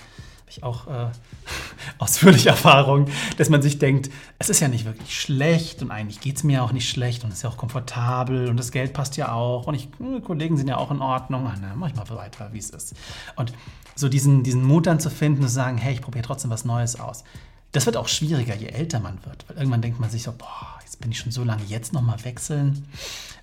habe 0.48 0.51
ich 0.51 0.63
auch 0.63 0.88
äh, 0.88 1.10
ausführliche 1.98 2.50
Erfahrung, 2.50 3.08
dass 3.38 3.50
man 3.50 3.62
sich 3.62 3.80
denkt, 3.80 4.10
es 4.39 4.50
ist 4.50 4.62
ja 4.62 4.70
nicht 4.70 4.86
wirklich 4.86 5.20
schlecht 5.20 5.82
und 5.82 5.92
eigentlich 5.92 6.22
geht 6.22 6.38
es 6.38 6.44
mir 6.46 6.63
auch 6.63 6.72
nicht 6.72 6.89
schlecht 6.89 7.25
und 7.25 7.32
es 7.32 7.38
ist 7.38 7.42
ja 7.44 7.50
auch 7.50 7.58
komfortabel 7.58 8.48
und 8.48 8.56
das 8.56 8.72
Geld 8.72 8.94
passt 8.94 9.18
ja 9.18 9.34
auch 9.34 9.68
und 9.68 9.75
ich, 9.75 9.89
die 10.00 10.22
Kollegen 10.22 10.56
sind 10.56 10.70
ja 10.70 10.77
auch 10.77 10.89
in 10.89 11.01
Ordnung, 11.01 11.50
Ach, 11.51 11.58
na, 11.60 11.74
mach 11.75 11.89
ich 11.89 11.96
mal 11.96 12.10
weiter, 12.10 12.50
wie 12.54 12.60
es 12.60 12.70
ist. 12.70 12.96
Und 13.36 13.51
so 13.96 14.08
diesen, 14.08 14.44
diesen 14.44 14.63
Mut 14.63 14.88
dann 14.88 15.01
zu 15.01 15.10
finden, 15.10 15.42
zu 15.42 15.50
sagen, 15.50 15.77
hey, 15.77 15.94
ich 15.94 16.01
probiere 16.01 16.24
trotzdem 16.24 16.50
was 16.50 16.63
Neues 16.63 16.98
aus. 16.98 17.25
Das 17.74 17.86
wird 17.86 17.98
auch 17.98 18.08
schwieriger, 18.08 18.56
je 18.56 18.68
älter 18.68 19.01
man 19.01 19.20
wird, 19.25 19.44
weil 19.50 19.58
irgendwann 19.58 19.82
denkt 19.82 20.00
man 20.00 20.10
sich 20.10 20.24
so, 20.24 20.32
boah, 20.32 20.80
jetzt 20.86 21.01
bin 21.01 21.12
ich 21.12 21.20
schon 21.20 21.34
so 21.34 21.44
lange, 21.44 21.63
jetzt 21.66 21.92
nochmal 21.92 22.24
wechseln. 22.24 22.88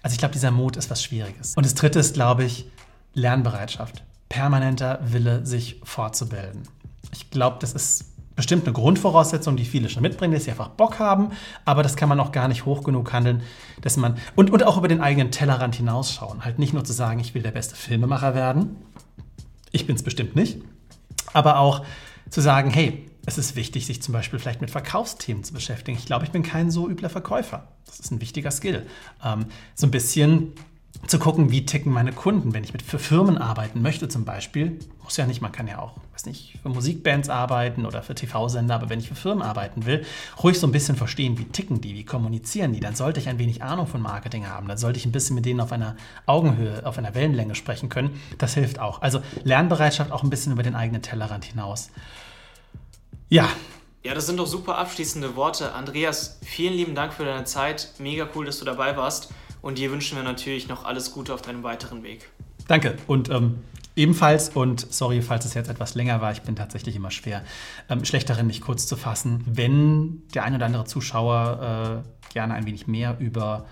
Also 0.02 0.14
ich 0.14 0.18
glaube, 0.18 0.32
dieser 0.32 0.50
Mut 0.50 0.76
ist 0.76 0.88
was 0.88 1.02
Schwieriges. 1.02 1.54
Und 1.54 1.66
das 1.66 1.74
Dritte 1.74 1.98
ist, 1.98 2.14
glaube 2.14 2.44
ich, 2.44 2.66
Lernbereitschaft. 3.12 4.02
Permanenter 4.30 5.00
Wille, 5.02 5.44
sich 5.44 5.80
fortzubilden. 5.84 6.62
Ich 7.34 7.36
glaube, 7.36 7.56
das 7.58 7.72
ist 7.72 8.04
bestimmt 8.36 8.64
eine 8.64 8.72
Grundvoraussetzung, 8.72 9.56
die 9.56 9.64
viele 9.64 9.88
schon 9.88 10.02
mitbringen, 10.02 10.34
dass 10.34 10.44
sie 10.44 10.52
einfach 10.52 10.68
Bock 10.68 11.00
haben, 11.00 11.30
aber 11.64 11.82
das 11.82 11.96
kann 11.96 12.08
man 12.08 12.20
auch 12.20 12.30
gar 12.30 12.46
nicht 12.46 12.64
hoch 12.64 12.84
genug 12.84 13.12
handeln, 13.12 13.42
dass 13.80 13.96
man 13.96 14.18
und, 14.36 14.52
und 14.52 14.62
auch 14.62 14.76
über 14.76 14.86
den 14.86 15.00
eigenen 15.00 15.32
Tellerrand 15.32 15.74
hinausschauen. 15.74 16.44
Halt 16.44 16.60
nicht 16.60 16.74
nur 16.74 16.84
zu 16.84 16.92
sagen, 16.92 17.18
ich 17.18 17.34
will 17.34 17.42
der 17.42 17.50
beste 17.50 17.74
Filmemacher 17.74 18.36
werden. 18.36 18.76
Ich 19.72 19.84
bin 19.84 19.96
es 19.96 20.04
bestimmt 20.04 20.36
nicht. 20.36 20.62
Aber 21.32 21.58
auch 21.58 21.84
zu 22.30 22.40
sagen, 22.40 22.70
hey, 22.70 23.10
es 23.26 23.36
ist 23.36 23.56
wichtig, 23.56 23.84
sich 23.84 24.00
zum 24.00 24.12
Beispiel 24.12 24.38
vielleicht 24.38 24.60
mit 24.60 24.70
Verkaufsthemen 24.70 25.42
zu 25.42 25.54
beschäftigen. 25.54 25.98
Ich 25.98 26.06
glaube, 26.06 26.24
ich 26.24 26.30
bin 26.30 26.44
kein 26.44 26.70
so 26.70 26.88
übler 26.88 27.10
Verkäufer. 27.10 27.66
Das 27.84 27.98
ist 27.98 28.12
ein 28.12 28.20
wichtiger 28.20 28.52
Skill. 28.52 28.86
Ähm, 29.24 29.46
so 29.74 29.88
ein 29.88 29.90
bisschen 29.90 30.52
zu 31.06 31.18
gucken, 31.18 31.50
wie 31.50 31.66
ticken 31.66 31.92
meine 31.92 32.12
Kunden, 32.12 32.54
wenn 32.54 32.64
ich 32.64 32.72
mit 32.72 32.82
für 32.82 32.98
Firmen 32.98 33.36
arbeiten 33.36 33.82
möchte 33.82 34.08
zum 34.08 34.24
Beispiel. 34.24 34.78
Muss 35.02 35.16
ja 35.16 35.26
nicht, 35.26 35.42
man 35.42 35.52
kann 35.52 35.66
ja 35.66 35.78
auch, 35.78 35.92
weiß 36.12 36.24
nicht, 36.26 36.58
für 36.62 36.70
Musikbands 36.70 37.28
arbeiten 37.28 37.84
oder 37.84 38.02
für 38.02 38.14
TV-Sender, 38.14 38.74
aber 38.74 38.88
wenn 38.88 39.00
ich 39.00 39.08
für 39.08 39.14
Firmen 39.14 39.42
arbeiten 39.42 39.84
will, 39.84 40.04
ruhig 40.42 40.58
so 40.58 40.66
ein 40.66 40.72
bisschen 40.72 40.96
verstehen, 40.96 41.38
wie 41.38 41.44
ticken 41.44 41.80
die, 41.80 41.94
wie 41.94 42.04
kommunizieren 42.04 42.72
die, 42.72 42.80
dann 42.80 42.94
sollte 42.94 43.20
ich 43.20 43.28
ein 43.28 43.38
wenig 43.38 43.62
Ahnung 43.62 43.86
von 43.86 44.00
Marketing 44.00 44.46
haben, 44.46 44.66
dann 44.66 44.78
sollte 44.78 44.98
ich 44.98 45.04
ein 45.04 45.12
bisschen 45.12 45.34
mit 45.34 45.44
denen 45.44 45.60
auf 45.60 45.72
einer 45.72 45.96
Augenhöhe, 46.26 46.86
auf 46.86 46.96
einer 46.96 47.14
Wellenlänge 47.14 47.54
sprechen 47.54 47.90
können. 47.90 48.18
Das 48.38 48.54
hilft 48.54 48.78
auch. 48.78 49.02
Also 49.02 49.20
Lernbereitschaft 49.42 50.10
auch 50.10 50.22
ein 50.22 50.30
bisschen 50.30 50.52
über 50.52 50.62
den 50.62 50.74
eigenen 50.74 51.02
Tellerrand 51.02 51.44
hinaus. 51.44 51.90
Ja. 53.28 53.48
Ja, 54.02 54.14
das 54.14 54.26
sind 54.26 54.36
doch 54.36 54.46
super 54.46 54.76
abschließende 54.78 55.34
Worte. 55.34 55.72
Andreas, 55.72 56.38
vielen 56.42 56.74
lieben 56.74 56.94
Dank 56.94 57.14
für 57.14 57.24
deine 57.24 57.44
Zeit. 57.44 57.88
Mega 57.98 58.28
cool, 58.34 58.46
dass 58.46 58.58
du 58.58 58.64
dabei 58.64 58.96
warst. 58.96 59.30
Und 59.64 59.78
dir 59.78 59.90
wünschen 59.90 60.16
wir 60.16 60.22
natürlich 60.22 60.68
noch 60.68 60.84
alles 60.84 61.10
Gute 61.10 61.32
auf 61.32 61.40
deinem 61.40 61.62
weiteren 61.62 62.02
Weg. 62.02 62.28
Danke. 62.68 62.98
Und 63.06 63.30
ähm, 63.30 63.60
ebenfalls, 63.96 64.50
und 64.50 64.92
sorry, 64.92 65.22
falls 65.22 65.46
es 65.46 65.54
jetzt 65.54 65.70
etwas 65.70 65.94
länger 65.94 66.20
war, 66.20 66.32
ich 66.32 66.42
bin 66.42 66.54
tatsächlich 66.54 66.96
immer 66.96 67.10
schwer, 67.10 67.42
ähm, 67.88 68.04
schlecht 68.04 68.28
darin, 68.28 68.46
mich 68.46 68.60
kurz 68.60 68.86
zu 68.86 68.94
fassen. 68.94 69.42
Wenn 69.46 70.22
der 70.34 70.44
ein 70.44 70.54
oder 70.54 70.66
andere 70.66 70.84
Zuschauer 70.84 72.04
äh, 72.04 72.32
gerne 72.34 72.52
ein 72.52 72.66
wenig 72.66 72.86
mehr 72.88 73.16
über 73.20 73.64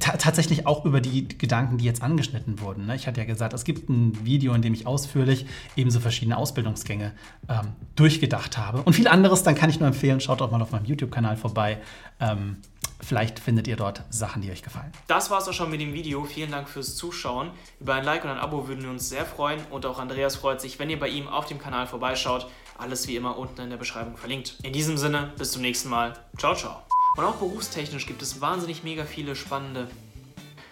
tatsächlich 0.00 0.66
auch 0.66 0.84
über 0.84 1.00
die 1.00 1.28
Gedanken, 1.28 1.78
die 1.78 1.84
jetzt 1.84 2.02
angeschnitten 2.02 2.60
wurden. 2.60 2.86
Ne? 2.86 2.96
Ich 2.96 3.06
hatte 3.06 3.20
ja 3.20 3.26
gesagt, 3.26 3.52
es 3.52 3.64
gibt 3.64 3.88
ein 3.88 4.24
Video, 4.24 4.52
in 4.54 4.62
dem 4.62 4.74
ich 4.74 4.86
ausführlich 4.86 5.46
ebenso 5.76 6.00
verschiedene 6.00 6.36
Ausbildungsgänge 6.36 7.12
ähm, 7.48 7.72
durchgedacht 7.94 8.58
habe. 8.58 8.82
Und 8.82 8.94
viel 8.94 9.08
anderes, 9.08 9.44
dann 9.44 9.54
kann 9.54 9.70
ich 9.70 9.78
nur 9.78 9.88
empfehlen, 9.88 10.20
schaut 10.20 10.42
auch 10.42 10.50
mal 10.50 10.60
auf 10.60 10.72
meinem 10.72 10.84
YouTube-Kanal 10.84 11.36
vorbei. 11.36 11.78
Ähm, 12.18 12.56
vielleicht 13.00 13.38
findet 13.38 13.68
ihr 13.68 13.76
dort 13.76 14.02
Sachen, 14.10 14.42
die 14.42 14.50
euch 14.50 14.62
gefallen. 14.62 14.90
Das 15.06 15.30
war 15.30 15.38
es 15.38 15.46
auch 15.46 15.52
schon 15.52 15.70
mit 15.70 15.80
dem 15.80 15.94
Video. 15.94 16.24
Vielen 16.24 16.50
Dank 16.50 16.68
fürs 16.68 16.96
Zuschauen. 16.96 17.50
Über 17.78 17.94
ein 17.94 18.04
Like 18.04 18.24
und 18.24 18.30
ein 18.30 18.38
Abo 18.38 18.66
würden 18.66 18.82
wir 18.82 18.90
uns 18.90 19.08
sehr 19.08 19.24
freuen. 19.24 19.60
Und 19.70 19.86
auch 19.86 20.00
Andreas 20.00 20.34
freut 20.34 20.60
sich, 20.60 20.80
wenn 20.80 20.90
ihr 20.90 20.98
bei 20.98 21.08
ihm 21.08 21.28
auf 21.28 21.46
dem 21.46 21.58
Kanal 21.58 21.86
vorbeischaut. 21.86 22.48
Alles 22.76 23.06
wie 23.06 23.14
immer 23.14 23.38
unten 23.38 23.60
in 23.60 23.70
der 23.70 23.76
Beschreibung 23.76 24.16
verlinkt. 24.16 24.56
In 24.64 24.72
diesem 24.72 24.98
Sinne, 24.98 25.32
bis 25.38 25.52
zum 25.52 25.62
nächsten 25.62 25.88
Mal. 25.88 26.14
Ciao, 26.36 26.54
ciao. 26.54 26.87
Und 27.18 27.24
auch 27.24 27.34
berufstechnisch 27.34 28.06
gibt 28.06 28.22
es 28.22 28.40
wahnsinnig 28.40 28.84
mega 28.84 29.04
viele 29.04 29.34
spannende. 29.34 29.88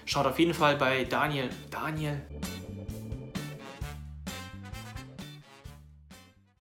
Schaut 0.04 0.26
auf 0.26 0.38
jeden 0.38 0.54
Fall 0.54 0.76
bei 0.76 1.02
Daniel. 1.02 1.50
Daniel? 1.72 2.20